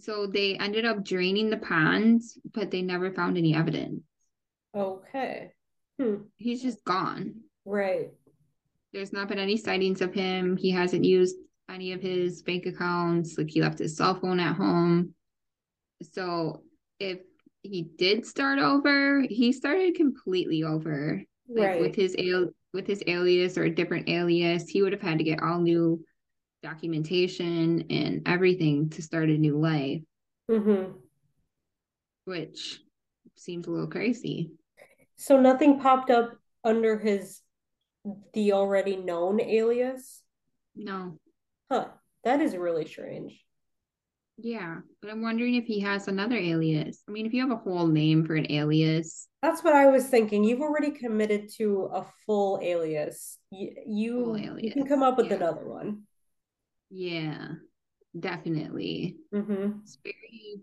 So 0.00 0.26
they 0.26 0.56
ended 0.56 0.86
up 0.86 1.04
draining 1.04 1.50
the 1.50 1.58
pond, 1.58 2.22
but 2.54 2.70
they 2.70 2.80
never 2.80 3.12
found 3.12 3.36
any 3.36 3.54
evidence. 3.54 4.00
Okay. 4.74 5.52
Hmm. 6.00 6.14
He's 6.36 6.62
just 6.62 6.82
gone. 6.84 7.34
Right. 7.66 8.10
There's 8.94 9.12
not 9.12 9.28
been 9.28 9.38
any 9.38 9.58
sightings 9.58 10.00
of 10.00 10.14
him. 10.14 10.56
He 10.56 10.70
hasn't 10.70 11.04
used 11.04 11.36
any 11.68 11.92
of 11.92 12.00
his 12.00 12.42
bank 12.42 12.64
accounts. 12.64 13.36
Like 13.36 13.50
he 13.50 13.60
left 13.60 13.78
his 13.78 13.98
cell 13.98 14.14
phone 14.14 14.40
at 14.40 14.56
home. 14.56 15.14
So 16.00 16.62
if 16.98 17.18
he 17.62 17.82
did 17.82 18.24
start 18.24 18.58
over, 18.58 19.20
he 19.28 19.52
started 19.52 19.94
completely 19.94 20.64
over 20.64 21.22
like 21.48 21.66
right. 21.68 21.80
with 21.80 21.94
his 21.94 22.16
al- 22.18 22.50
with 22.72 22.86
his 22.86 23.02
alias 23.06 23.56
or 23.56 23.64
a 23.64 23.74
different 23.74 24.08
alias, 24.08 24.68
he 24.68 24.82
would 24.82 24.92
have 24.92 25.02
had 25.02 25.18
to 25.18 25.24
get 25.24 25.42
all 25.42 25.60
new 25.60 26.04
documentation 26.62 27.84
and 27.90 28.22
everything 28.26 28.90
to 28.90 29.02
start 29.02 29.28
a 29.28 29.38
new 29.38 29.58
life. 29.58 30.00
Mm-hmm. 30.50 30.92
Which 32.24 32.80
seems 33.36 33.66
a 33.66 33.70
little 33.70 33.86
crazy. 33.86 34.50
So 35.16 35.40
nothing 35.40 35.78
popped 35.78 36.10
up 36.10 36.32
under 36.64 36.98
his 36.98 37.40
the 38.32 38.52
already 38.52 38.96
known 38.96 39.40
alias? 39.40 40.22
No. 40.74 41.18
Huh. 41.70 41.88
That 42.24 42.40
is 42.40 42.56
really 42.56 42.86
strange. 42.86 43.43
Yeah, 44.36 44.78
but 45.00 45.10
I'm 45.10 45.22
wondering 45.22 45.54
if 45.54 45.64
he 45.64 45.80
has 45.80 46.08
another 46.08 46.36
alias. 46.36 47.02
I 47.08 47.12
mean, 47.12 47.24
if 47.24 47.32
you 47.32 47.40
have 47.42 47.56
a 47.56 47.62
whole 47.62 47.86
name 47.86 48.26
for 48.26 48.34
an 48.34 48.50
alias. 48.50 49.28
That's 49.42 49.62
what 49.62 49.74
I 49.74 49.86
was 49.86 50.08
thinking. 50.08 50.42
You've 50.42 50.60
already 50.60 50.90
committed 50.90 51.50
to 51.58 51.88
a 51.92 52.04
full 52.26 52.58
alias. 52.60 53.38
You 53.52 53.74
you, 53.86 54.24
full 54.24 54.36
alias. 54.36 54.64
you 54.64 54.72
can 54.72 54.86
come 54.86 55.02
up 55.04 55.16
with 55.16 55.28
yeah. 55.28 55.34
another 55.34 55.68
one. 55.68 56.02
Yeah, 56.90 57.46
definitely. 58.18 59.16
Mm-hmm. 59.32 59.78
It's 59.82 59.98
very, 60.02 60.62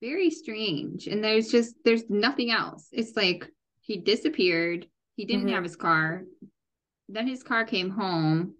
very 0.00 0.30
strange. 0.30 1.08
And 1.08 1.24
there's 1.24 1.50
just 1.50 1.74
there's 1.84 2.08
nothing 2.08 2.52
else. 2.52 2.86
It's 2.92 3.16
like 3.16 3.50
he 3.80 3.96
disappeared. 3.96 4.86
He 5.16 5.24
didn't 5.24 5.46
mm-hmm. 5.46 5.54
have 5.54 5.64
his 5.64 5.76
car. 5.76 6.22
Then 7.08 7.26
his 7.26 7.42
car 7.42 7.64
came 7.64 7.90
home. 7.90 8.54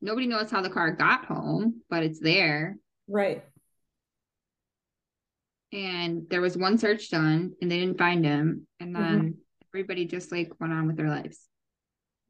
Nobody 0.00 0.26
knows 0.26 0.50
how 0.50 0.62
the 0.62 0.70
car 0.70 0.92
got 0.92 1.26
home, 1.26 1.82
but 1.90 2.02
it's 2.02 2.20
there 2.20 2.78
Right. 3.08 3.44
And 5.72 6.28
there 6.30 6.40
was 6.40 6.56
one 6.56 6.78
search 6.78 7.10
done 7.10 7.54
and 7.60 7.70
they 7.70 7.80
didn't 7.80 7.98
find 7.98 8.24
him. 8.24 8.66
And 8.80 8.94
mm-hmm. 8.94 9.02
then 9.02 9.18
mm-hmm. 9.18 9.30
everybody 9.74 10.06
just 10.06 10.30
like 10.32 10.52
went 10.60 10.72
on 10.72 10.86
with 10.86 10.96
their 10.96 11.08
lives. 11.08 11.40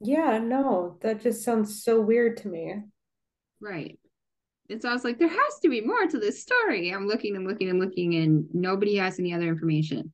Yeah, 0.01 0.39
no, 0.39 0.97
that 1.01 1.21
just 1.21 1.43
sounds 1.43 1.83
so 1.83 2.01
weird 2.01 2.37
to 2.37 2.47
me. 2.47 2.75
Right. 3.61 3.99
And 4.69 4.81
so 4.81 4.89
I 4.89 4.93
was 4.93 5.03
like, 5.03 5.19
there 5.19 5.29
has 5.29 5.59
to 5.61 5.69
be 5.69 5.81
more 5.81 6.07
to 6.07 6.17
this 6.17 6.41
story. 6.41 6.89
I'm 6.89 7.07
looking 7.07 7.35
and 7.35 7.47
looking 7.47 7.69
and 7.69 7.79
looking, 7.79 8.15
and 8.15 8.45
nobody 8.51 8.95
has 8.95 9.19
any 9.19 9.31
other 9.31 9.47
information. 9.47 10.11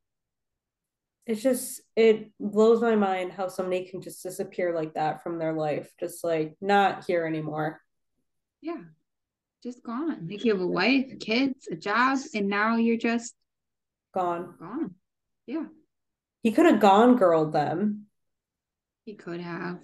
It's 1.25 1.41
just, 1.41 1.81
it 1.95 2.31
blows 2.37 2.81
my 2.81 2.95
mind 2.95 3.31
how 3.31 3.47
somebody 3.47 3.85
can 3.85 4.01
just 4.01 4.21
disappear 4.21 4.75
like 4.75 4.95
that 4.95 5.23
from 5.23 5.39
their 5.39 5.53
life, 5.53 5.89
just 5.99 6.23
like 6.23 6.55
not 6.59 7.05
here 7.05 7.25
anymore. 7.25 7.79
Yeah 8.61 8.81
just 9.63 9.83
gone. 9.83 10.15
Mm-hmm. 10.15 10.29
Like 10.29 10.45
you 10.45 10.53
have 10.53 10.61
a 10.61 10.67
wife, 10.67 11.19
kids, 11.19 11.67
a 11.71 11.75
job, 11.75 12.19
and 12.33 12.47
now 12.47 12.77
you're 12.77 12.97
just 12.97 13.33
gone. 14.13 14.55
Gone. 14.59 14.95
Yeah. 15.45 15.65
He 16.43 16.51
could 16.51 16.65
have 16.65 16.79
gone 16.79 17.17
girled 17.17 17.53
them. 17.53 18.05
He 19.05 19.13
could 19.13 19.41
have. 19.41 19.79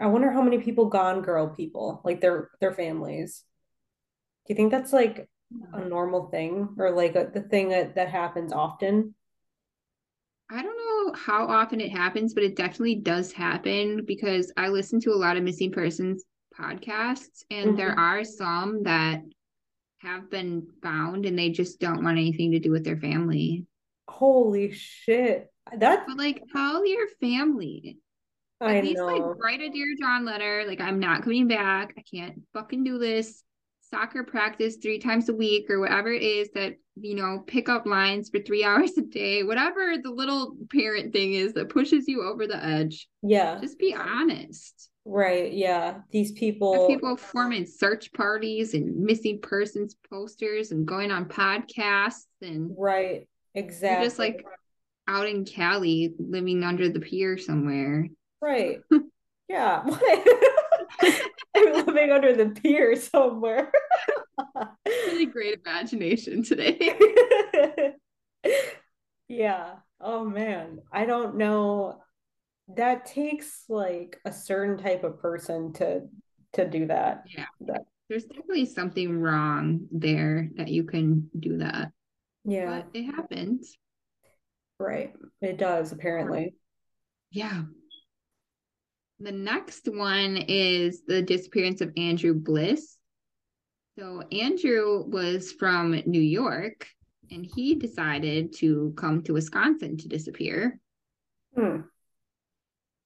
I 0.00 0.06
wonder 0.06 0.30
how 0.30 0.42
many 0.42 0.58
people 0.58 0.86
gone 0.86 1.22
girl 1.22 1.48
people, 1.48 2.00
like 2.04 2.20
their 2.20 2.50
their 2.60 2.72
families. 2.72 3.44
Do 4.46 4.52
you 4.52 4.56
think 4.56 4.70
that's 4.70 4.92
like 4.92 5.28
a 5.72 5.84
normal 5.84 6.28
thing 6.30 6.74
or 6.78 6.90
like 6.90 7.14
a, 7.14 7.30
the 7.32 7.40
thing 7.40 7.68
that, 7.68 7.94
that 7.94 8.08
happens 8.08 8.52
often? 8.52 9.14
I 10.50 10.62
don't 10.62 10.76
know 10.76 11.14
how 11.14 11.46
often 11.46 11.80
it 11.80 11.90
happens, 11.90 12.34
but 12.34 12.42
it 12.42 12.56
definitely 12.56 12.96
does 12.96 13.32
happen 13.32 14.04
because 14.04 14.52
I 14.56 14.68
listen 14.68 15.00
to 15.00 15.12
a 15.12 15.16
lot 15.16 15.36
of 15.36 15.44
missing 15.44 15.70
persons 15.70 16.24
podcasts, 16.58 17.44
and 17.50 17.68
mm-hmm. 17.68 17.76
there 17.76 17.98
are 17.98 18.24
some 18.24 18.84
that 18.84 19.22
have 19.98 20.30
been 20.30 20.66
found 20.82 21.26
and 21.26 21.38
they 21.38 21.50
just 21.50 21.80
don't 21.80 22.04
want 22.04 22.18
anything 22.18 22.52
to 22.52 22.58
do 22.58 22.70
with 22.70 22.84
their 22.84 22.98
family. 22.98 23.64
Holy 24.08 24.72
shit. 24.72 25.50
That's 25.76 26.04
but 26.06 26.18
like 26.18 26.42
tell 26.52 26.86
your 26.86 27.08
family. 27.20 27.98
I 28.60 28.76
At 28.76 28.84
least 28.84 28.98
know. 28.98 29.06
like 29.06 29.22
write 29.42 29.60
a 29.60 29.70
dear 29.70 29.94
John 29.98 30.24
letter. 30.24 30.64
Like 30.66 30.80
I'm 30.80 31.00
not 31.00 31.22
coming 31.22 31.48
back. 31.48 31.94
I 31.98 32.02
can't 32.02 32.42
fucking 32.52 32.84
do 32.84 32.98
this. 32.98 33.42
Soccer 33.90 34.24
practice 34.24 34.76
three 34.76 34.98
times 34.98 35.28
a 35.28 35.34
week 35.34 35.70
or 35.70 35.80
whatever 35.80 36.12
it 36.12 36.22
is 36.22 36.50
that 36.54 36.76
you 36.96 37.14
know, 37.14 37.42
pick 37.46 37.68
up 37.68 37.86
lines 37.86 38.30
for 38.30 38.38
three 38.40 38.64
hours 38.64 38.96
a 38.98 39.02
day, 39.02 39.42
whatever 39.42 39.96
the 40.02 40.10
little 40.10 40.56
parent 40.70 41.12
thing 41.12 41.34
is 41.34 41.54
that 41.54 41.68
pushes 41.68 42.06
you 42.06 42.22
over 42.22 42.46
the 42.46 42.62
edge. 42.62 43.08
Yeah. 43.22 43.58
Just 43.60 43.78
be 43.78 43.94
honest. 43.94 44.90
Right. 45.06 45.52
Yeah. 45.52 45.98
These 46.10 46.32
people 46.32 46.86
people 46.86 47.16
forming 47.16 47.66
search 47.66 48.12
parties 48.12 48.72
and 48.72 48.96
missing 49.04 49.38
persons 49.40 49.96
posters 50.08 50.70
and 50.70 50.86
going 50.86 51.10
on 51.10 51.26
podcasts 51.26 52.24
and 52.40 52.74
right. 52.78 53.28
Exactly. 53.54 54.06
Just 54.06 54.18
like 54.18 54.44
out 55.06 55.28
in 55.28 55.44
Cali 55.44 56.14
living 56.18 56.64
under 56.64 56.88
the 56.88 57.00
pier 57.00 57.36
somewhere. 57.36 58.08
Right. 58.40 58.78
yeah. 59.48 59.82
I'm 61.54 61.86
living 61.86 62.10
under 62.10 62.34
the 62.34 62.58
pier 62.62 62.96
somewhere. 62.96 63.70
really 64.86 65.26
great 65.26 65.60
imagination 65.64 66.42
today. 66.42 66.96
yeah. 69.28 69.74
Oh 70.00 70.24
man. 70.24 70.80
I 70.90 71.04
don't 71.04 71.36
know 71.36 72.00
that 72.68 73.06
takes 73.06 73.64
like 73.68 74.18
a 74.24 74.32
certain 74.32 74.78
type 74.78 75.04
of 75.04 75.18
person 75.20 75.72
to 75.74 76.02
to 76.54 76.68
do 76.68 76.86
that. 76.86 77.24
Yeah. 77.36 77.46
That, 77.60 77.82
There's 78.08 78.24
definitely 78.24 78.66
something 78.66 79.20
wrong 79.20 79.86
there 79.90 80.48
that 80.56 80.68
you 80.68 80.84
can 80.84 81.28
do 81.38 81.58
that. 81.58 81.90
Yeah. 82.44 82.82
But 82.82 82.98
it 82.98 83.04
happens. 83.04 83.76
Right. 84.78 85.12
It 85.40 85.58
does 85.58 85.92
apparently. 85.92 86.54
Yeah. 87.30 87.62
The 89.20 89.32
next 89.32 89.88
one 89.88 90.36
is 90.48 91.02
the 91.06 91.22
disappearance 91.22 91.80
of 91.80 91.92
Andrew 91.96 92.34
Bliss. 92.34 92.96
So 93.98 94.22
Andrew 94.32 95.04
was 95.06 95.52
from 95.52 96.00
New 96.06 96.20
York 96.20 96.86
and 97.30 97.46
he 97.46 97.74
decided 97.74 98.54
to 98.58 98.92
come 98.96 99.22
to 99.22 99.32
Wisconsin 99.32 99.96
to 99.98 100.08
disappear. 100.08 100.78
Hmm. 101.56 101.82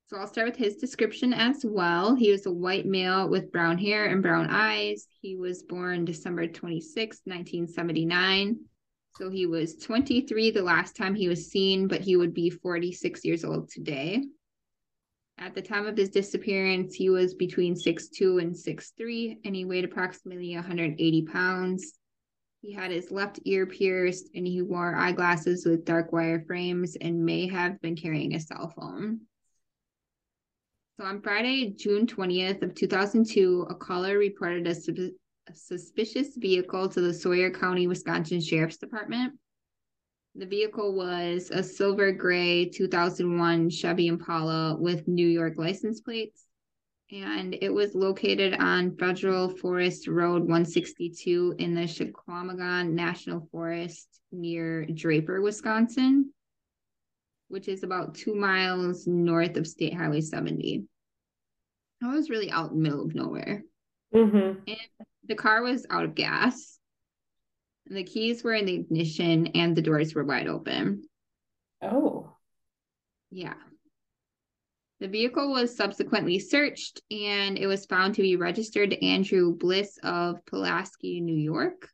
So 0.09 0.16
I'll 0.16 0.27
start 0.27 0.49
with 0.49 0.57
his 0.57 0.77
description 0.77 1.35
as 1.35 1.66
well. 1.66 2.14
He 2.14 2.31
was 2.31 2.47
a 2.47 2.51
white 2.51 2.87
male 2.87 3.29
with 3.29 3.53
brown 3.53 3.77
hair 3.77 4.07
and 4.07 4.23
brown 4.23 4.47
eyes. 4.49 5.07
He 5.21 5.37
was 5.37 5.62
born 5.62 6.07
December 6.07 6.47
26, 6.47 7.21
1979. 7.25 8.57
So 9.16 9.29
he 9.29 9.44
was 9.44 9.77
23 9.77 10.51
the 10.51 10.62
last 10.62 10.97
time 10.97 11.14
he 11.14 11.29
was 11.29 11.51
seen, 11.51 11.88
but 11.88 12.01
he 12.01 12.16
would 12.16 12.33
be 12.33 12.49
46 12.49 13.23
years 13.23 13.44
old 13.44 13.68
today. 13.68 14.25
At 15.37 15.55
the 15.55 15.61
time 15.61 15.87
of 15.87 15.99
his 15.99 16.09
disappearance, 16.09 16.94
he 16.94 17.11
was 17.11 17.35
between 17.35 17.75
6'2 17.75 18.40
and 18.40 18.55
6'3, 18.55 19.40
and 19.44 19.55
he 19.55 19.66
weighed 19.66 19.85
approximately 19.85 20.55
180 20.55 21.23
pounds. 21.27 21.92
He 22.62 22.73
had 22.73 22.90
his 22.90 23.11
left 23.11 23.40
ear 23.44 23.66
pierced, 23.66 24.31
and 24.35 24.47
he 24.47 24.62
wore 24.62 24.97
eyeglasses 24.97 25.66
with 25.66 25.85
dark 25.85 26.12
wire 26.12 26.42
frames 26.47 26.97
and 26.99 27.27
may 27.27 27.47
have 27.49 27.79
been 27.83 27.94
carrying 27.94 28.35
a 28.35 28.40
cell 28.40 28.73
phone. 28.75 29.21
So 30.98 31.04
on 31.04 31.22
Friday, 31.22 31.74
June 31.78 32.08
20th 32.08 32.61
of 32.61 32.74
2002, 32.74 33.68
a 33.70 33.74
caller 33.76 34.18
reported 34.18 34.66
a, 34.66 34.74
sub- 34.74 34.96
a 34.98 35.54
suspicious 35.54 36.37
vehicle 36.37 36.88
to 36.88 37.00
the 37.00 37.14
Sawyer 37.14 37.52
County, 37.52 37.87
Wisconsin 37.87 38.40
Sheriff's 38.40 38.78
Department. 38.78 39.34
The 40.34 40.46
vehicle 40.46 40.96
was 40.96 41.52
a 41.52 41.62
silver 41.62 42.11
gray 42.11 42.68
2001 42.68 43.70
Chevy 43.70 44.08
Impala 44.08 44.76
with 44.76 45.06
New 45.06 45.28
York 45.28 45.54
license 45.56 46.00
plates. 46.00 46.46
And 47.12 47.56
it 47.62 47.72
was 47.72 47.94
located 47.94 48.54
on 48.54 48.96
Federal 48.96 49.50
Forest 49.50 50.08
Road 50.08 50.40
162 50.40 51.54
in 51.61 51.76
the 51.76 51.82
Chequamegon 51.82 52.90
National 52.90 53.48
Forest 53.52 54.08
near 54.32 54.84
Draper, 54.84 55.42
Wisconsin 55.42 56.32
which 57.48 57.68
is 57.68 57.82
about 57.82 58.14
two 58.14 58.34
miles 58.34 59.06
north 59.06 59.56
of 59.56 59.66
State 59.66 59.94
Highway 59.94 60.20
70. 60.20 60.84
I 62.02 62.14
was 62.14 62.30
really 62.30 62.50
out 62.50 62.70
in 62.70 62.76
the 62.76 62.82
middle 62.82 63.04
of 63.04 63.14
nowhere. 63.14 63.64
Mm-hmm. 64.14 64.61
And 64.66 65.06
the 65.26 65.34
car 65.34 65.62
was 65.62 65.87
out 65.90 66.04
of 66.04 66.14
gas. 66.14 66.78
The 67.87 68.04
keys 68.04 68.44
were 68.44 68.54
in 68.54 68.66
the 68.66 68.74
ignition 68.74 69.48
and 69.48 69.74
the 69.74 69.82
doors 69.82 70.14
were 70.14 70.24
wide 70.24 70.46
open. 70.46 71.08
Oh. 71.82 72.37
Yeah. 73.30 73.54
The 75.00 75.08
vehicle 75.08 75.50
was 75.50 75.76
subsequently 75.76 76.38
searched 76.38 77.02
and 77.11 77.56
it 77.56 77.66
was 77.66 77.87
found 77.87 78.14
to 78.16 78.22
be 78.22 78.37
registered 78.37 78.90
to 78.90 79.04
Andrew 79.04 79.54
Bliss 79.54 79.98
of 80.02 80.44
Pulaski, 80.44 81.20
New 81.20 81.37
York. 81.37 81.88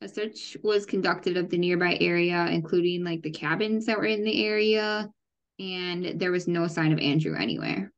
A 0.00 0.08
search 0.08 0.56
was 0.62 0.86
conducted 0.86 1.36
of 1.36 1.50
the 1.50 1.58
nearby 1.58 1.98
area, 2.00 2.46
including 2.46 3.02
like 3.02 3.22
the 3.22 3.30
cabins 3.30 3.86
that 3.86 3.98
were 3.98 4.06
in 4.06 4.22
the 4.22 4.44
area, 4.44 5.10
and 5.58 6.20
there 6.20 6.30
was 6.30 6.46
no 6.46 6.68
sign 6.68 6.92
of 6.92 7.00
Andrew 7.00 7.36
anywhere. 7.36 7.92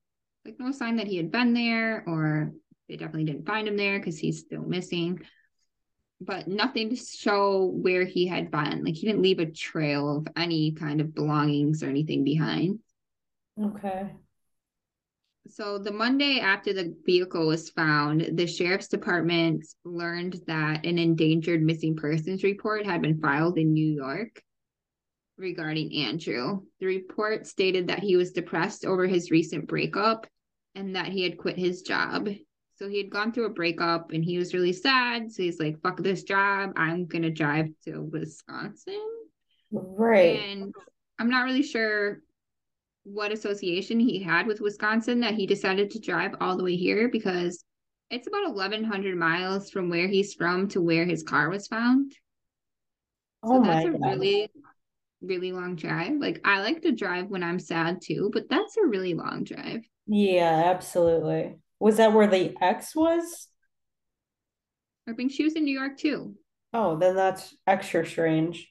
Like 0.44 0.58
no 0.58 0.72
sign 0.72 0.96
that 0.96 1.06
he 1.06 1.18
had 1.18 1.30
been 1.30 1.52
there, 1.52 2.02
or 2.06 2.52
they 2.88 2.96
definitely 2.96 3.24
didn't 3.24 3.46
find 3.46 3.68
him 3.68 3.76
there 3.76 3.98
because 3.98 4.18
he's 4.18 4.40
still 4.40 4.62
missing. 4.62 5.20
But 6.22 6.48
nothing 6.48 6.90
to 6.90 6.96
show 6.96 7.66
where 7.66 8.04
he 8.04 8.26
had 8.26 8.50
been. 8.50 8.84
Like 8.84 8.94
he 8.94 9.06
didn't 9.06 9.22
leave 9.22 9.38
a 9.38 9.46
trail 9.46 10.16
of 10.16 10.28
any 10.36 10.72
kind 10.72 11.02
of 11.02 11.14
belongings 11.14 11.82
or 11.82 11.88
anything 11.88 12.24
behind. 12.24 12.78
Okay. 13.62 14.10
So 15.48 15.78
the 15.78 15.92
Monday 15.92 16.38
after 16.38 16.72
the 16.72 16.94
vehicle 17.04 17.46
was 17.46 17.70
found, 17.70 18.30
the 18.34 18.46
sheriff's 18.46 18.88
department 18.88 19.66
learned 19.84 20.40
that 20.46 20.86
an 20.86 20.98
endangered 20.98 21.62
missing 21.62 21.96
persons 21.96 22.44
report 22.44 22.86
had 22.86 23.02
been 23.02 23.20
filed 23.20 23.58
in 23.58 23.72
New 23.72 23.92
York 23.92 24.42
regarding 25.36 25.92
Andrew. 25.94 26.60
The 26.78 26.86
report 26.86 27.46
stated 27.46 27.88
that 27.88 28.00
he 28.00 28.16
was 28.16 28.32
depressed 28.32 28.84
over 28.84 29.06
his 29.06 29.30
recent 29.30 29.66
breakup 29.66 30.26
and 30.74 30.94
that 30.94 31.08
he 31.08 31.22
had 31.22 31.38
quit 31.38 31.58
his 31.58 31.82
job. 31.82 32.28
So 32.76 32.88
he 32.88 32.98
had 32.98 33.10
gone 33.10 33.32
through 33.32 33.46
a 33.46 33.50
breakup 33.50 34.12
and 34.12 34.24
he 34.24 34.38
was 34.38 34.54
really 34.54 34.72
sad. 34.72 35.32
So 35.32 35.42
he's 35.42 35.58
like, 35.58 35.80
fuck 35.82 35.98
this 35.98 36.22
job. 36.22 36.72
I'm 36.76 37.06
going 37.06 37.22
to 37.22 37.30
drive 37.30 37.68
to 37.84 38.00
Wisconsin. 38.00 39.02
Right. 39.72 40.40
And 40.40 40.74
I'm 41.18 41.28
not 41.28 41.44
really 41.44 41.62
sure 41.62 42.20
what 43.04 43.32
association 43.32 43.98
he 44.00 44.22
had 44.22 44.46
with 44.46 44.60
Wisconsin 44.60 45.20
that 45.20 45.34
he 45.34 45.46
decided 45.46 45.90
to 45.90 45.98
drive 46.00 46.34
all 46.40 46.56
the 46.56 46.64
way 46.64 46.76
here 46.76 47.08
because 47.08 47.64
it's 48.10 48.26
about 48.26 48.44
1100 48.48 49.16
miles 49.16 49.70
from 49.70 49.88
where 49.88 50.08
he's 50.08 50.34
from 50.34 50.68
to 50.68 50.80
where 50.80 51.04
his 51.04 51.22
car 51.22 51.48
was 51.50 51.66
found. 51.66 52.14
Oh 53.42 53.58
So 53.58 53.60
that's 53.60 53.84
a 53.84 53.90
God. 53.90 54.00
really 54.10 54.50
really 55.22 55.52
long 55.52 55.76
drive. 55.76 56.14
Like 56.18 56.40
I 56.44 56.60
like 56.62 56.82
to 56.82 56.92
drive 56.92 57.28
when 57.28 57.42
I'm 57.42 57.58
sad 57.58 58.00
too, 58.02 58.30
but 58.32 58.48
that's 58.48 58.76
a 58.76 58.86
really 58.86 59.14
long 59.14 59.44
drive. 59.44 59.82
Yeah, 60.06 60.62
absolutely. 60.74 61.58
Was 61.78 61.96
that 61.98 62.12
where 62.12 62.26
the 62.26 62.54
ex 62.60 62.94
was? 62.94 63.48
I 65.06 65.12
think 65.12 65.30
she 65.30 65.44
was 65.44 65.56
in 65.56 65.64
New 65.64 65.78
York 65.78 65.98
too. 65.98 66.38
Oh, 66.72 66.96
then 66.98 67.14
that's 67.16 67.54
extra 67.66 68.04
strange. 68.06 68.68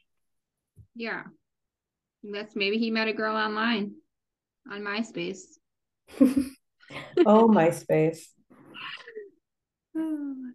Yeah. 0.96 1.24
That's 2.24 2.56
maybe 2.56 2.78
he 2.78 2.92
met 2.92 3.08
a 3.08 3.14
girl 3.14 3.36
online 3.36 3.96
on 4.70 4.82
MySpace. 4.82 5.42
oh, 6.22 7.48
MySpace. 7.48 8.20
and 9.96 10.54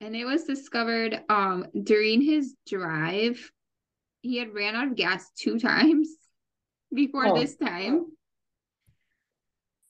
it 0.00 0.24
was 0.24 0.44
discovered 0.44 1.20
um 1.28 1.66
during 1.82 2.20
his 2.20 2.54
drive. 2.68 3.50
He 4.22 4.36
had 4.36 4.54
ran 4.54 4.74
out 4.76 4.88
of 4.88 4.96
gas 4.96 5.30
two 5.36 5.58
times 5.58 6.08
before 6.94 7.26
oh. 7.28 7.34
this 7.38 7.56
time. 7.56 8.06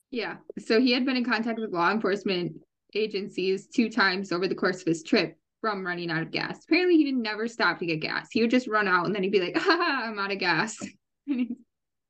Yeah. 0.09 0.37
So 0.59 0.79
he 0.79 0.91
had 0.91 1.05
been 1.05 1.17
in 1.17 1.25
contact 1.25 1.59
with 1.59 1.71
law 1.71 1.91
enforcement 1.91 2.53
agencies 2.93 3.67
two 3.67 3.89
times 3.89 4.31
over 4.31 4.47
the 4.47 4.55
course 4.55 4.81
of 4.81 4.87
his 4.87 5.03
trip 5.03 5.37
from 5.61 5.85
running 5.85 6.11
out 6.11 6.23
of 6.23 6.31
gas. 6.31 6.63
Apparently, 6.65 6.97
he 6.97 7.05
didn't 7.05 7.21
never 7.21 7.47
stop 7.47 7.79
to 7.79 7.85
get 7.85 8.01
gas. 8.01 8.27
He 8.31 8.41
would 8.41 8.51
just 8.51 8.67
run 8.67 8.87
out 8.87 9.05
and 9.05 9.15
then 9.15 9.23
he'd 9.23 9.31
be 9.31 9.39
like, 9.39 9.55
ah, 9.59 10.03
I'm 10.05 10.19
out 10.19 10.31
of 10.31 10.39
gas. 10.39 10.77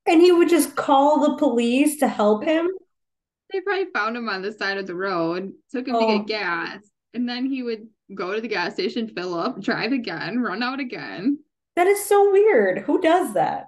And 0.07 0.21
he 0.21 0.31
would 0.31 0.49
just 0.49 0.75
call 0.75 1.19
the 1.19 1.37
police 1.37 1.99
to 1.99 2.07
help 2.07 2.43
him. 2.43 2.69
They 3.51 3.61
probably 3.61 3.87
found 3.93 4.15
him 4.15 4.29
on 4.29 4.41
the 4.41 4.51
side 4.51 4.77
of 4.77 4.87
the 4.87 4.95
road, 4.95 5.51
took 5.71 5.87
him 5.87 5.95
oh. 5.95 5.99
to 5.99 6.17
get 6.19 6.27
gas, 6.27 6.79
and 7.13 7.27
then 7.27 7.45
he 7.45 7.63
would 7.63 7.87
go 8.15 8.33
to 8.33 8.41
the 8.41 8.47
gas 8.47 8.73
station, 8.73 9.09
fill 9.09 9.33
up, 9.33 9.61
drive 9.61 9.91
again, 9.91 10.39
run 10.39 10.63
out 10.63 10.79
again. 10.79 11.39
That 11.75 11.87
is 11.87 12.05
so 12.05 12.31
weird. 12.31 12.79
Who 12.79 13.01
does 13.01 13.33
that? 13.33 13.65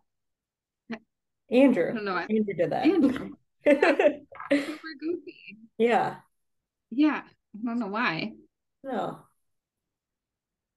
Andrew. 1.50 1.92
I 1.92 1.94
don't 1.94 2.06
know. 2.06 2.18
Andrew 2.18 2.54
did 2.54 2.72
that. 2.72 2.86
Andrew. 2.86 3.32
Super 3.66 4.94
goofy. 5.00 5.58
Yeah. 5.78 6.16
Yeah. 6.90 7.22
I 7.26 7.66
don't 7.66 7.80
know 7.80 7.88
why. 7.88 8.34
No. 8.84 9.20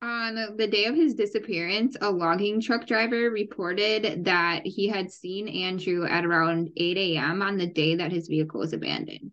On 0.07 0.57
the 0.57 0.69
day 0.69 0.85
of 0.85 0.95
his 0.95 1.14
disappearance, 1.14 1.97
a 2.01 2.09
logging 2.09 2.61
truck 2.61 2.87
driver 2.87 3.29
reported 3.29 4.25
that 4.25 4.64
he 4.64 4.87
had 4.87 5.11
seen 5.11 5.49
Andrew 5.49 6.07
at 6.07 6.25
around 6.25 6.71
8 6.77 6.97
a.m. 6.97 7.42
on 7.42 7.57
the 7.57 7.66
day 7.66 7.97
that 7.97 8.12
his 8.12 8.29
vehicle 8.29 8.61
was 8.61 8.73
abandoned. 8.73 9.33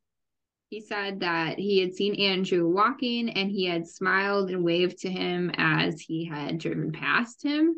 He 0.71 0.81
said 0.81 1.19
that 1.19 1.59
he 1.59 1.79
had 1.79 1.93
seen 1.93 2.15
Andrew 2.15 2.67
walking 2.67 3.29
and 3.29 3.51
he 3.51 3.65
had 3.65 3.85
smiled 3.85 4.49
and 4.49 4.63
waved 4.63 4.97
to 5.01 5.11
him 5.11 5.51
as 5.57 6.01
he 6.01 6.25
had 6.25 6.57
driven 6.57 6.91
past 6.91 7.43
him. 7.43 7.75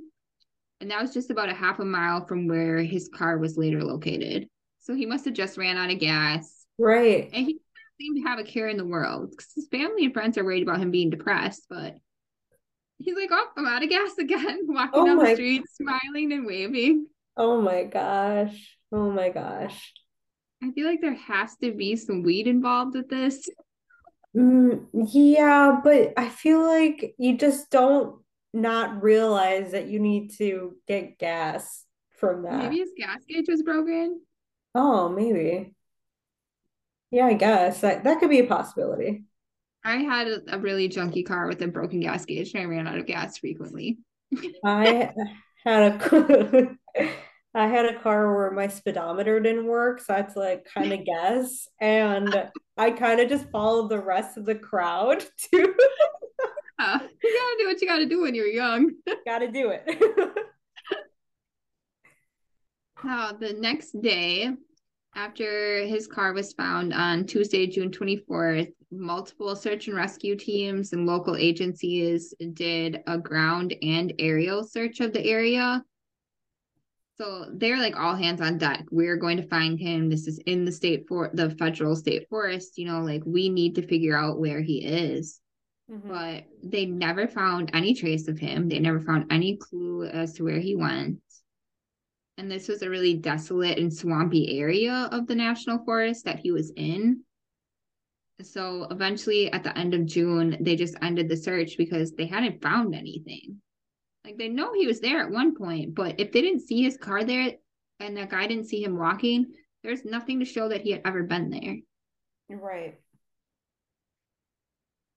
And 0.79 0.89
that 0.89 1.01
was 1.01 1.13
just 1.13 1.29
about 1.29 1.49
a 1.49 1.53
half 1.53 1.79
a 1.79 1.85
mile 1.85 2.25
from 2.25 2.47
where 2.47 2.77
his 2.77 3.09
car 3.13 3.37
was 3.37 3.57
later 3.57 3.83
located. 3.83 4.47
So 4.79 4.95
he 4.95 5.05
must 5.05 5.25
have 5.25 5.33
just 5.33 5.57
ran 5.57 5.75
out 5.75 5.91
of 5.91 5.99
gas. 5.99 6.65
Right. 6.79 7.29
And 7.33 7.45
he 7.45 7.59
seemed 7.99 8.23
to 8.23 8.29
have 8.29 8.39
a 8.39 8.45
care 8.45 8.69
in 8.69 8.77
the 8.77 8.85
world 8.85 9.31
because 9.31 9.51
his 9.53 9.67
family 9.67 10.05
and 10.05 10.13
friends 10.13 10.37
are 10.37 10.45
worried 10.45 10.63
about 10.63 10.79
him 10.79 10.91
being 10.91 11.09
depressed, 11.09 11.65
but 11.69 11.97
he's 12.97 13.15
like, 13.15 13.29
oh, 13.31 13.47
I'm 13.57 13.65
out 13.65 13.83
of 13.83 13.89
gas 13.89 14.17
again, 14.17 14.61
walking 14.67 15.01
oh 15.01 15.05
down 15.05 15.17
the 15.17 15.33
street, 15.33 15.63
smiling 15.73 16.31
and 16.31 16.45
waving. 16.45 17.07
Oh 17.37 17.61
my 17.61 17.83
gosh. 17.83 18.77
Oh 18.91 19.11
my 19.11 19.29
gosh. 19.29 19.93
I 20.63 20.71
feel 20.71 20.87
like 20.87 21.01
there 21.01 21.15
has 21.15 21.55
to 21.57 21.73
be 21.73 21.95
some 21.95 22.23
weed 22.23 22.47
involved 22.47 22.95
with 22.95 23.09
this. 23.09 23.49
Mm, 24.35 24.87
yeah, 24.93 25.79
but 25.83 26.13
I 26.17 26.29
feel 26.29 26.65
like 26.65 27.15
you 27.17 27.37
just 27.37 27.69
don't 27.69 28.21
not 28.53 29.03
realize 29.03 29.71
that 29.71 29.87
you 29.87 29.99
need 29.99 30.31
to 30.37 30.75
get 30.87 31.17
gas 31.17 31.85
from 32.17 32.43
that. 32.43 32.63
Maybe 32.63 32.79
his 32.79 32.91
gas 32.97 33.19
gauge 33.27 33.47
was 33.47 33.63
broken. 33.63 34.21
Oh, 34.73 35.09
maybe. 35.09 35.73
Yeah, 37.11 37.27
I 37.27 37.33
guess 37.33 37.81
that 37.81 38.03
that 38.03 38.19
could 38.19 38.29
be 38.29 38.39
a 38.39 38.47
possibility. 38.47 39.23
I 39.85 39.97
had 39.97 40.27
a, 40.27 40.55
a 40.55 40.59
really 40.59 40.89
junky 40.89 41.25
car 41.25 41.47
with 41.47 41.61
a 41.61 41.67
broken 41.67 41.99
gas 41.99 42.25
gauge 42.25 42.53
and 42.53 42.63
I 42.63 42.65
ran 42.65 42.87
out 42.87 42.97
of 42.97 43.05
gas 43.05 43.37
frequently. 43.37 43.99
I 44.65 45.13
had 45.63 45.93
a 45.93 46.69
I 47.55 47.67
had 47.67 47.85
a 47.85 47.99
car 47.99 48.35
where 48.35 48.51
my 48.51 48.67
speedometer 48.67 49.39
didn't 49.39 49.67
work, 49.67 50.01
so 50.01 50.13
I 50.13 50.17
had 50.17 50.33
to 50.33 50.39
like 50.39 50.65
kind 50.65 50.91
of 50.91 51.05
guess, 51.05 51.69
and 51.79 52.49
I 52.75 52.91
kind 52.91 53.21
of 53.21 53.29
just 53.29 53.49
followed 53.49 53.89
the 53.89 54.01
rest 54.01 54.37
of 54.37 54.45
the 54.45 54.55
crowd 54.55 55.23
too. 55.37 55.73
uh, 56.79 56.99
you 57.01 57.39
gotta 57.39 57.55
do 57.59 57.67
what 57.67 57.81
you 57.81 57.87
gotta 57.87 58.05
do 58.07 58.23
when 58.23 58.35
you're 58.35 58.47
young. 58.47 58.91
gotta 59.25 59.49
do 59.49 59.71
it. 59.71 60.45
Now, 63.03 63.33
the 63.33 63.53
next 63.53 64.01
day, 64.01 64.49
after 65.15 65.85
his 65.85 66.07
car 66.07 66.33
was 66.33 66.53
found 66.53 66.93
on 66.93 67.25
Tuesday, 67.25 67.65
June 67.67 67.89
24th, 67.89 68.71
multiple 68.91 69.55
search 69.55 69.87
and 69.87 69.95
rescue 69.95 70.35
teams 70.35 70.93
and 70.93 71.05
local 71.05 71.35
agencies 71.35 72.33
did 72.53 73.01
a 73.07 73.17
ground 73.17 73.73
and 73.81 74.13
aerial 74.19 74.63
search 74.63 74.99
of 74.99 75.13
the 75.13 75.25
area. 75.25 75.83
So 77.17 77.45
they're 77.53 77.79
like 77.79 77.97
all 77.97 78.15
hands 78.15 78.41
on 78.41 78.57
deck. 78.57 78.83
We're 78.91 79.15
going 79.15 79.37
to 79.37 79.47
find 79.47 79.79
him. 79.79 80.09
This 80.09 80.27
is 80.27 80.37
in 80.45 80.65
the 80.65 80.71
state 80.71 81.07
for 81.07 81.29
the 81.33 81.51
federal 81.51 81.95
state 81.95 82.27
forest. 82.29 82.77
You 82.77 82.87
know, 82.87 82.99
like 83.01 83.23
we 83.25 83.47
need 83.47 83.75
to 83.75 83.87
figure 83.87 84.17
out 84.17 84.39
where 84.39 84.61
he 84.61 84.83
is. 84.83 85.39
Mm-hmm. 85.89 86.09
But 86.09 86.43
they 86.61 86.85
never 86.85 87.27
found 87.27 87.69
any 87.73 87.93
trace 87.93 88.27
of 88.27 88.37
him. 88.37 88.67
They 88.67 88.79
never 88.79 88.99
found 88.99 89.31
any 89.31 89.55
clue 89.55 90.05
as 90.05 90.33
to 90.33 90.43
where 90.43 90.59
he 90.59 90.75
went. 90.75 91.19
And 92.37 92.51
this 92.51 92.67
was 92.67 92.81
a 92.81 92.89
really 92.89 93.13
desolate 93.13 93.79
and 93.79 93.93
swampy 93.93 94.59
area 94.59 95.09
of 95.11 95.25
the 95.25 95.35
national 95.35 95.83
forest 95.85 96.25
that 96.25 96.39
he 96.39 96.51
was 96.51 96.71
in. 96.75 97.23
So 98.41 98.87
eventually, 98.91 99.51
at 99.51 99.63
the 99.63 99.77
end 99.77 99.93
of 99.93 100.05
June, 100.05 100.57
they 100.59 100.75
just 100.75 100.95
ended 101.01 101.29
the 101.29 101.37
search 101.37 101.77
because 101.77 102.11
they 102.11 102.25
hadn't 102.25 102.61
found 102.61 102.93
anything. 102.93 103.61
Like 104.25 104.37
they 104.37 104.49
know 104.49 104.73
he 104.73 104.87
was 104.87 104.99
there 104.99 105.21
at 105.21 105.31
one 105.31 105.55
point, 105.55 105.95
but 105.95 106.19
if 106.19 106.31
they 106.31 106.41
didn't 106.41 106.67
see 106.67 106.83
his 106.83 106.97
car 106.97 107.23
there 107.23 107.53
and 107.99 108.17
that 108.17 108.29
guy 108.29 108.47
didn't 108.47 108.67
see 108.67 108.83
him 108.83 108.97
walking, 108.97 109.53
there's 109.83 110.03
nothing 110.03 110.39
to 110.39 110.45
show 110.45 110.67
that 110.67 110.81
he 110.81 110.91
had 110.91 111.01
ever 111.05 111.23
been 111.23 111.49
there. 111.49 111.77
Right. 112.49 112.99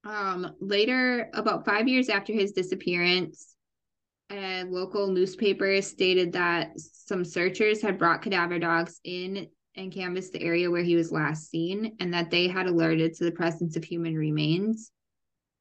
Um, 0.04 0.54
later, 0.60 1.30
about 1.34 1.64
five 1.64 1.88
years 1.88 2.08
after 2.08 2.32
his 2.32 2.52
disappearance, 2.52 3.56
a 4.30 4.64
local 4.64 5.08
newspaper 5.08 5.80
stated 5.80 6.32
that 6.32 6.72
some 6.78 7.24
searchers 7.24 7.80
had 7.80 7.98
brought 7.98 8.22
cadaver 8.22 8.58
dogs 8.58 9.00
in 9.04 9.48
and 9.76 9.92
canvassed 9.92 10.32
the 10.32 10.42
area 10.42 10.70
where 10.70 10.82
he 10.82 10.96
was 10.96 11.12
last 11.12 11.50
seen, 11.50 11.96
and 12.00 12.12
that 12.12 12.30
they 12.30 12.48
had 12.48 12.66
alerted 12.66 13.14
to 13.14 13.24
the 13.24 13.32
presence 13.32 13.76
of 13.76 13.84
human 13.84 14.16
remains 14.16 14.90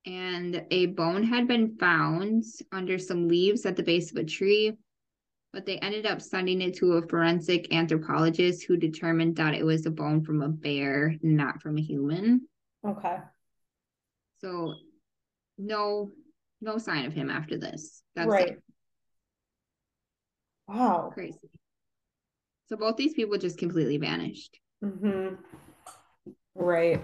and 0.07 0.65
a 0.71 0.85
bone 0.87 1.23
had 1.23 1.47
been 1.49 1.75
found 1.77 2.45
under 2.71 2.97
some 2.97 3.27
leaves 3.27 3.65
at 3.65 3.75
the 3.75 3.83
base 3.83 4.09
of 4.09 4.17
a 4.17 4.23
tree, 4.23 4.71
but 5.51 5.65
they 5.65 5.77
ended 5.79 6.05
up 6.05 6.21
sending 6.21 6.61
it 6.61 6.77
to 6.77 6.93
a 6.93 7.07
forensic 7.07 7.73
anthropologist 7.73 8.63
who 8.63 8.77
determined 8.77 9.35
that 9.35 9.53
it 9.53 9.65
was 9.65 9.85
a 9.85 9.91
bone 9.91 10.23
from 10.23 10.41
a 10.41 10.47
bear, 10.47 11.17
not 11.21 11.61
from 11.61 11.77
a 11.77 11.81
human. 11.81 12.47
Okay. 12.87 13.17
So 14.39 14.75
no 15.57 16.11
no 16.61 16.77
sign 16.77 17.05
of 17.05 17.13
him 17.13 17.29
after 17.29 17.57
this. 17.57 18.03
That's 18.15 18.27
right. 18.27 18.49
It. 18.49 18.63
Wow. 20.67 21.11
Crazy. 21.13 21.37
So 22.69 22.75
both 22.75 22.97
these 22.97 23.13
people 23.13 23.37
just 23.37 23.57
completely 23.57 23.97
vanished. 23.97 24.59
Mm-hmm. 24.83 25.35
Right 26.55 27.03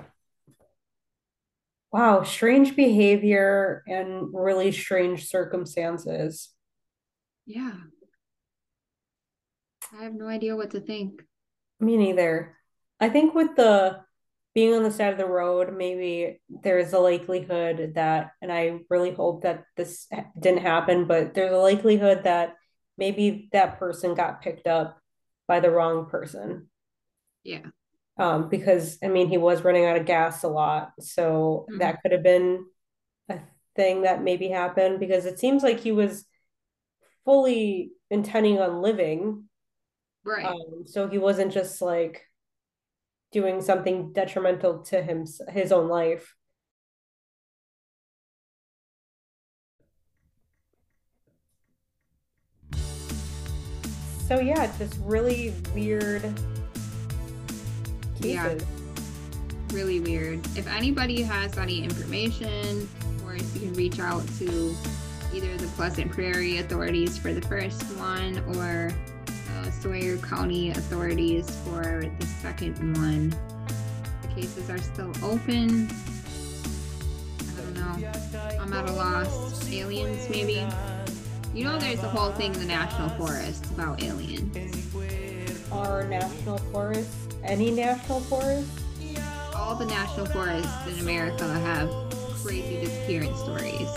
wow, 1.93 2.23
strange 2.23 2.75
behavior 2.75 3.83
and 3.87 4.33
really 4.33 4.71
strange 4.71 5.27
circumstances. 5.29 6.49
Yeah. 7.45 7.75
I 9.97 10.03
have 10.03 10.15
no 10.15 10.27
idea 10.27 10.55
what 10.55 10.71
to 10.71 10.79
think. 10.79 11.21
Me 11.79 11.95
neither. 11.95 12.57
I 12.99 13.09
think 13.09 13.35
with 13.35 13.55
the 13.55 13.99
being 14.53 14.73
on 14.73 14.83
the 14.83 14.91
side 14.91 15.11
of 15.11 15.17
the 15.17 15.25
road, 15.25 15.75
maybe 15.75 16.41
there's 16.49 16.93
a 16.93 16.99
likelihood 16.99 17.93
that, 17.95 18.31
and 18.41 18.51
I 18.51 18.79
really 18.89 19.11
hope 19.11 19.43
that 19.43 19.63
this 19.75 20.07
didn't 20.39 20.61
happen, 20.61 21.05
but 21.05 21.33
there's 21.33 21.53
a 21.53 21.57
likelihood 21.57 22.23
that 22.23 22.55
maybe 22.97 23.49
that 23.51 23.79
person 23.79 24.13
got 24.13 24.41
picked 24.41 24.67
up 24.67 24.99
by 25.47 25.59
the 25.59 25.71
wrong 25.71 26.07
person. 26.07 26.69
Yeah 27.43 27.61
um, 28.17 28.49
because 28.49 28.97
I 29.03 29.07
mean 29.07 29.27
he 29.27 29.37
was 29.37 29.63
running 29.63 29.85
out 29.85 29.97
of 29.97 30.05
gas 30.05 30.43
a 30.43 30.47
lot, 30.47 30.91
so 30.99 31.65
mm-hmm. 31.69 31.79
that 31.79 32.01
could 32.01 32.11
have 32.11 32.23
been 32.23 32.65
a 33.29 33.39
thing 33.75 34.03
that 34.03 34.21
maybe 34.21 34.49
happened 34.49 34.99
because 34.99 35.25
it 35.25 35.39
seems 35.39 35.63
like 35.63 35.79
he 35.79 35.91
was 35.91 36.25
fully 37.25 37.91
intending 38.11 38.59
on 38.59 38.81
living, 38.81 39.45
right? 40.23 40.45
Um, 40.45 40.85
so 40.85 41.07
he 41.07 41.17
wasn't 41.17 41.51
just 41.51 41.81
like 41.81 42.21
doing 43.33 43.61
something 43.61 44.13
detrimental 44.13 44.79
to 44.83 45.01
him 45.01 45.25
his 45.49 45.71
own 45.71 45.89
life. 45.89 46.35
So 54.27 54.39
yeah, 54.39 54.71
just 54.77 54.97
really 55.01 55.53
weird 55.75 56.21
cases. 58.21 58.23
Yeah. 58.23 58.57
Really 59.71 59.99
weird. 59.99 60.39
If 60.55 60.67
anybody 60.67 61.23
has 61.23 61.57
any 61.57 61.83
information, 61.83 62.87
or 63.25 63.35
if 63.35 63.53
you 63.55 63.61
can 63.61 63.73
reach 63.73 63.99
out 63.99 64.25
to 64.37 64.75
either 65.33 65.57
the 65.57 65.67
Pleasant 65.75 66.11
Prairie 66.11 66.59
authorities 66.59 67.17
for 67.17 67.33
the 67.33 67.41
first 67.41 67.81
one 67.97 68.37
or 68.55 68.93
uh, 69.63 69.71
Sawyer 69.71 70.17
County 70.17 70.71
authorities 70.71 71.49
for 71.65 72.05
the 72.19 72.25
second 72.25 72.77
one. 72.97 73.29
The 74.21 74.27
cases 74.35 74.69
are 74.69 74.77
still 74.77 75.11
open. 75.23 75.89
I 77.39 77.61
don't 77.61 77.73
know. 77.73 78.11
I'm 78.59 78.73
at 78.73 78.89
a 78.89 78.93
loss. 78.93 79.71
Aliens, 79.71 80.29
maybe? 80.29 80.67
You 81.53 81.63
know, 81.63 81.79
there's 81.79 82.03
a 82.03 82.09
whole 82.09 82.31
thing 82.31 82.53
in 82.53 82.59
the 82.59 82.65
National 82.65 83.09
Forest 83.09 83.65
about 83.71 84.03
aliens. 84.03 84.91
Our 85.71 86.07
national 86.07 86.57
forest 86.57 87.23
any 87.43 87.71
national 87.71 88.21
forest? 88.21 88.69
All 89.55 89.75
the 89.75 89.85
national 89.85 90.25
forests 90.27 90.87
in 90.87 90.99
America 90.99 91.47
have 91.47 91.89
crazy 92.41 92.85
disappearance 92.85 93.37
stories. 93.39 93.89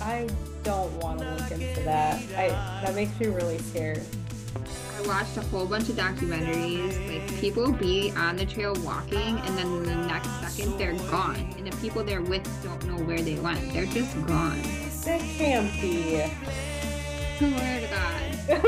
I 0.00 0.28
don't 0.62 0.92
want 1.02 1.20
to 1.20 1.30
look 1.30 1.50
into 1.50 1.82
that. 1.82 2.16
I 2.36 2.48
that 2.84 2.94
makes 2.94 3.18
me 3.18 3.26
really 3.26 3.58
scared. 3.58 4.02
I 5.10 5.22
watched 5.22 5.36
a 5.38 5.40
whole 5.42 5.66
bunch 5.66 5.88
of 5.88 5.96
documentaries. 5.96 6.94
Like 7.08 7.40
people 7.40 7.72
be 7.72 8.12
on 8.12 8.36
the 8.36 8.46
trail 8.46 8.76
walking, 8.84 9.38
and 9.40 9.58
then 9.58 9.82
the 9.82 9.96
next 10.06 10.28
second 10.40 10.78
they're 10.78 10.94
gone, 11.10 11.52
and 11.58 11.66
the 11.66 11.76
people 11.78 12.04
they're 12.04 12.22
with 12.22 12.46
don't 12.62 12.84
know 12.86 13.02
where 13.04 13.20
they 13.20 13.34
went. 13.34 13.72
They're 13.72 13.86
just 13.86 14.14
gone. 14.26 14.62
That 15.04 15.20
can't 15.36 15.72
be. 15.80 16.30
Swear 17.38 17.80
to 17.80 17.86
God. 17.88 18.60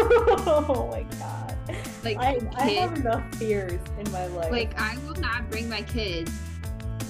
oh 0.49 0.89
my 0.91 1.07
God. 1.17 1.57
Like 2.03 2.17
I, 2.19 2.41
I 2.57 2.71
have 2.71 2.97
enough 2.97 3.35
fears 3.37 3.81
in 4.01 4.11
my 4.11 4.27
life. 4.27 4.51
Like 4.51 4.81
I 4.81 4.97
will 5.07 5.21
not 5.21 5.49
bring 5.49 5.69
my 5.69 5.83
kids 5.83 6.33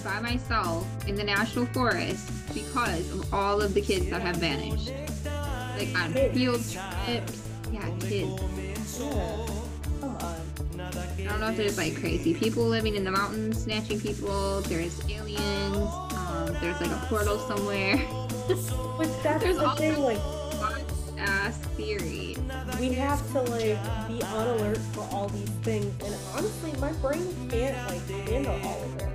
by 0.05 0.20
myself 0.20 0.87
in 1.09 1.14
the 1.14 1.24
national 1.24 1.64
forest 1.66 2.30
because 2.53 3.11
of 3.12 3.33
all 3.33 3.62
of 3.62 3.72
the 3.72 3.80
kids 3.80 4.11
that 4.11 4.20
have 4.20 4.37
vanished. 4.37 4.93
Like 5.78 5.99
on 5.99 6.12
field 6.35 6.62
trips. 6.68 7.49
Yeah, 7.72 7.89
kids. 8.01 8.43
Yeah. 9.03 9.46
Come 10.00 10.16
on. 10.16 10.80
I 10.80 11.24
don't 11.24 11.40
know 11.40 11.48
if 11.50 11.57
there's 11.57 11.78
like 11.78 11.98
crazy 11.98 12.34
people 12.34 12.64
living 12.64 12.94
in 12.94 13.05
the 13.05 13.11
mountains 13.11 13.62
snatching 13.62 14.00
people. 14.00 14.61
There's 14.62 15.00
aliens. 15.11 15.76
Um, 15.76 16.57
there's 16.61 16.80
like 16.80 16.90
a 16.90 17.07
portal 17.09 17.38
somewhere. 17.38 17.96
but 18.48 19.22
that's 19.22 19.42
there's 19.42 19.59
the 19.59 19.70
thing, 19.76 19.98
like 20.00 20.18
ass 21.18 21.57
theory 21.76 22.36
we 22.82 22.92
have 22.92 23.20
to 23.32 23.40
like 23.42 23.78
be 24.09 24.22
on 24.22 24.48
alert 24.48 24.78
for 24.92 25.07
all 25.12 25.28
these 25.28 25.48
things. 25.62 25.92
And 26.05 26.14
honestly, 26.34 26.72
my 26.80 26.92
brain 26.94 27.48
can't 27.48 27.76
like 27.88 28.09
handle 28.28 28.59
all 28.64 28.82
of 28.82 28.96
it. 28.96 29.09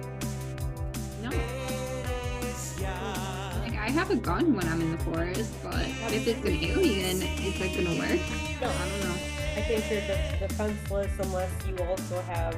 No. 1.21 1.29
Like 3.61 3.77
I 3.77 3.89
have 3.89 4.11
a 4.11 4.15
gun 4.15 4.55
when 4.55 4.65
I'm 4.67 4.81
in 4.81 4.91
the 4.91 4.97
forest, 4.99 5.51
but 5.63 5.85
if 6.13 6.27
it's 6.27 6.39
an 6.45 6.63
alien, 6.63 7.17
it's 7.21 7.59
like 7.59 7.75
gonna 7.75 7.99
work? 7.99 8.21
No, 8.61 8.69
I 8.69 8.89
don't 8.89 9.03
know. 9.03 9.36
I 9.57 9.61
think 9.61 9.89
you're 9.89 10.01
just 10.01 10.39
defenseless 10.39 11.11
unless 11.19 11.51
you 11.67 11.75
also 11.83 12.21
have 12.21 12.55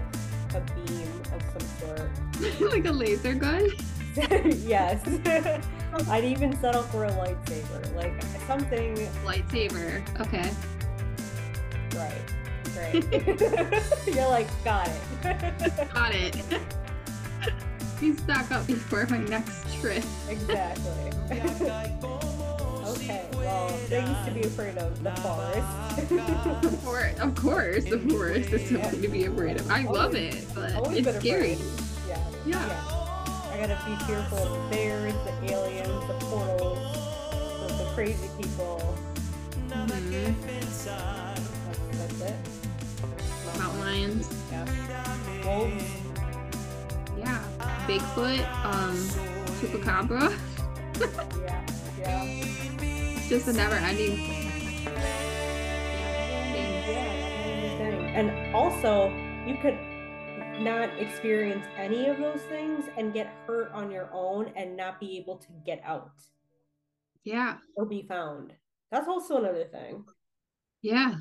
a 0.53 0.59
beam 0.59 1.07
of 1.33 1.41
some 1.53 1.97
sort. 2.59 2.61
like 2.73 2.85
a 2.85 2.91
laser 2.91 3.33
gun? 3.33 3.69
yes. 4.45 5.01
I'd 6.09 6.25
even 6.25 6.59
settle 6.59 6.83
for 6.83 7.05
a 7.05 7.11
lightsaber. 7.11 7.95
Like 7.95 8.21
something 8.47 8.95
lightsaber. 9.23 10.03
Okay. 10.19 10.51
Right. 11.95 12.21
Right. 12.75 14.13
You're 14.13 14.27
like, 14.27 14.47
got 14.65 14.89
it. 14.89 15.93
got 15.93 16.13
it. 16.13 16.35
You 18.01 18.17
stock 18.17 18.51
up 18.51 18.67
before 18.67 19.07
my 19.09 19.19
next 19.19 19.73
trip. 19.79 20.03
Exactly. 20.27 21.11
Well, 23.49 23.67
things 23.69 24.17
to 24.25 24.31
be 24.31 24.41
afraid 24.41 24.77
of 24.77 25.03
the 25.03 25.11
forest. 25.17 26.83
For, 26.83 27.11
of 27.21 27.35
course, 27.35 27.83
the 27.85 27.99
forest 27.99 28.53
is 28.53 28.69
something 28.69 29.01
to 29.01 29.07
be 29.07 29.25
afraid 29.25 29.59
of. 29.59 29.69
I 29.69 29.83
love 29.83 30.15
it, 30.15 30.45
but 30.55 30.71
it's 30.91 31.19
scary. 31.19 31.57
Yeah. 32.07 32.23
yeah. 32.45 32.67
yeah. 32.67 32.95
I 33.51 33.67
gotta 33.67 33.79
be 33.89 33.95
fearful 34.05 34.37
of 34.37 34.71
the 34.71 34.75
bears, 34.75 35.13
the 35.13 35.53
aliens, 35.53 36.07
the 36.07 36.13
portals, 36.25 36.79
the, 37.67 37.83
the 37.83 37.89
crazy 37.93 38.29
people. 38.37 38.95
Mm-hmm 39.69 40.59
it. 42.21 42.35
Mountain 43.57 43.79
lions. 43.79 44.29
Yeah. 44.51 44.65
Wolves. 45.45 45.83
Yeah. 47.17 47.43
Bigfoot. 47.87 48.65
Um, 48.65 48.95
chupacabra. 49.59 50.37
yeah. 51.41 51.65
Yeah. 51.99 52.98
It's 53.31 53.45
just 53.45 53.55
a 53.55 53.61
never 53.61 53.75
ending. 53.75 54.17
Yeah. 57.77 58.11
And 58.15 58.55
also, 58.55 59.13
you 59.45 59.55
could 59.61 59.77
not 60.59 60.89
experience 60.97 61.63
any 61.77 62.07
of 62.07 62.17
those 62.17 62.41
things 62.49 62.85
and 62.97 63.13
get 63.13 63.31
hurt 63.45 63.71
on 63.71 63.91
your 63.91 64.09
own 64.11 64.51
and 64.55 64.75
not 64.75 64.99
be 64.99 65.19
able 65.19 65.37
to 65.37 65.47
get 65.63 65.79
out. 65.85 66.09
Yeah. 67.23 67.57
Or 67.75 67.85
be 67.85 68.01
found. 68.01 68.53
That's 68.91 69.07
also 69.07 69.37
another 69.37 69.65
thing. 69.65 70.05
Yeah. 70.81 71.13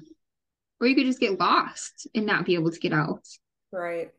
Or 0.81 0.87
you 0.87 0.95
could 0.95 1.05
just 1.05 1.21
get 1.21 1.39
lost 1.39 2.07
and 2.15 2.25
not 2.25 2.47
be 2.47 2.55
able 2.55 2.71
to 2.71 2.81
get 2.81 2.95
out. 2.95 3.29
Right. 3.71 4.13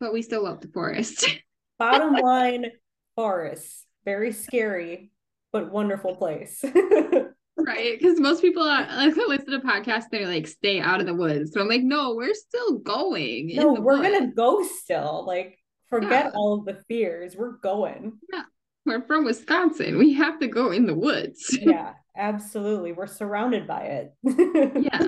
But 0.00 0.14
we 0.14 0.22
still 0.22 0.44
love 0.44 0.62
the 0.62 0.68
forest. 0.68 1.28
Bottom 1.78 2.14
line, 2.14 2.70
forests. 3.16 3.84
Very 4.06 4.32
scary, 4.32 5.10
but 5.52 5.70
wonderful 5.70 6.16
place. 6.16 6.64
right. 7.56 7.98
Because 7.98 8.20
most 8.20 8.40
people 8.40 8.62
are, 8.62 8.86
like 8.86 9.16
listen 9.16 9.50
to 9.50 9.60
podcasts, 9.60 10.04
they're 10.10 10.26
like, 10.26 10.46
stay 10.46 10.80
out 10.80 11.00
of 11.00 11.06
the 11.06 11.14
woods. 11.14 11.52
So 11.52 11.60
I'm 11.60 11.68
like, 11.68 11.82
no, 11.82 12.14
we're 12.14 12.34
still 12.34 12.78
going. 12.78 13.54
No, 13.54 13.74
we're 13.74 13.98
woods. 13.98 14.08
gonna 14.08 14.32
go 14.32 14.62
still. 14.64 15.24
Like, 15.26 15.58
forget 15.88 16.26
yeah. 16.26 16.30
all 16.34 16.54
of 16.54 16.64
the 16.64 16.82
fears. 16.88 17.36
We're 17.36 17.58
going. 17.58 18.18
Yeah. 18.32 18.42
We're 18.86 19.02
from 19.02 19.24
Wisconsin. 19.24 19.98
We 19.98 20.14
have 20.14 20.40
to 20.40 20.48
go 20.48 20.70
in 20.70 20.86
the 20.86 20.94
woods. 20.94 21.56
yeah, 21.62 21.94
absolutely. 22.16 22.92
We're 22.92 23.06
surrounded 23.06 23.66
by 23.66 23.82
it. 23.82 24.14
yeah. 24.24 25.06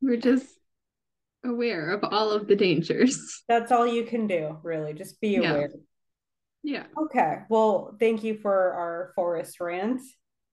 We're 0.00 0.16
just 0.16 0.46
aware 1.44 1.90
of 1.90 2.04
all 2.04 2.30
of 2.30 2.46
the 2.46 2.56
dangers. 2.56 3.42
That's 3.48 3.72
all 3.72 3.86
you 3.86 4.04
can 4.04 4.26
do, 4.26 4.58
really. 4.62 4.94
Just 4.94 5.20
be 5.20 5.36
aware. 5.36 5.70
Yeah. 5.72 5.80
Yeah. 6.62 6.84
Okay. 6.98 7.38
Well, 7.48 7.96
thank 7.98 8.22
you 8.22 8.38
for 8.38 8.52
our 8.52 9.12
forest 9.14 9.60
rant. 9.60 10.00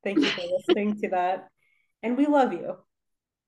Thank 0.03 0.20
you 0.20 0.30
for 0.30 0.41
listening 0.68 0.99
to 1.01 1.10
that. 1.10 1.49
And 2.03 2.18
we 2.18 2.26
love 2.28 2.53
you. 2.53 2.78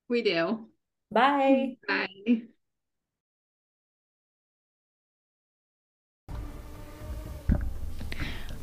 We 0.09 0.21
do. 0.21 0.67
Bye. 1.11 1.77
Bye. 1.87 2.07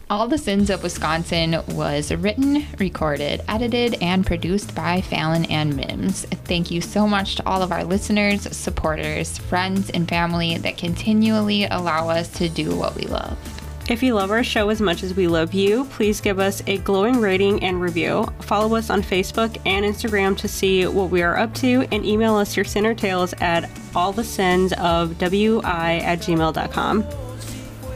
All 0.09 0.29
the 0.29 0.39
Sins 0.39 0.71
of 0.71 0.85
Wisconsin 0.85 1.61
was 1.67 2.13
written, 2.13 2.65
recorded, 2.79 3.43
edited, 3.49 4.01
and 4.01 4.25
produced 4.25 4.73
by 4.73 5.01
Fallon 5.01 5.47
and 5.47 5.75
Mims. 5.75 6.25
Thank 6.45 6.71
you 6.71 6.81
so 6.81 7.09
much 7.09 7.35
to 7.37 7.47
all 7.47 7.61
of 7.61 7.73
our 7.73 7.83
listeners, 7.83 8.43
supporters, 8.57 9.37
friends, 9.37 9.91
and 9.91 10.09
family 10.09 10.59
that 10.59 10.79
continually 10.79 11.65
allow 11.65 12.09
us 12.09 12.29
to 12.35 12.49
do 12.49 12.77
what 12.77 12.95
we 12.95 13.03
love. 13.03 13.56
If 13.89 14.03
you 14.03 14.15
love 14.15 14.33
our 14.33 14.43
show 14.43 14.69
as 14.71 14.81
much 14.81 15.05
as 15.05 15.15
we 15.15 15.29
love 15.29 15.55
you, 15.55 15.85
please 15.85 16.21
give 16.21 16.41
us 16.41 16.61
a 16.67 16.79
glowing 16.79 17.21
rating 17.21 17.63
and 17.63 17.81
review. 17.81 18.27
Follow 18.41 18.75
us 18.75 18.91
on 18.91 19.01
Facebook 19.01 19.57
and 19.65 19.85
Instagram 19.85 20.37
to 20.39 20.49
see 20.49 20.87
what 20.89 21.11
we 21.11 21.23
are 21.23 21.37
up 21.37 21.55
to, 21.55 21.87
and 21.93 22.05
email 22.05 22.35
us 22.35 22.57
your 22.57 22.65
sin 22.65 22.85
or 22.85 22.95
tales 22.95 23.33
at 23.35 23.71
all 23.95 24.13
the 24.13 24.25
sins 24.25 24.73
of 24.73 25.17
wi 25.19 25.99
at 25.99 26.19
gmail.com. 26.19 27.05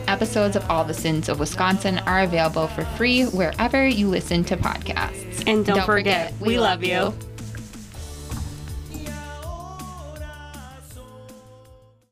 Episodes 0.07 0.55
of 0.55 0.69
All 0.71 0.85
the 0.85 0.95
Sins 0.95 1.29
of 1.29 1.41
Wisconsin 1.41 1.99
are 2.01 2.23
available 2.23 2.69
for 2.69 2.85
free 2.85 3.25
wherever 3.25 3.87
you 3.87 4.09
listen 4.09 4.45
to 4.45 4.57
podcasts. 4.57 5.43
And 5.47 5.67
don't, 5.67 5.79
don't 5.79 5.87
forget, 5.87 6.33
forget, 6.35 6.47
we 6.47 6.59
love 6.59 6.85
you. 6.85 7.15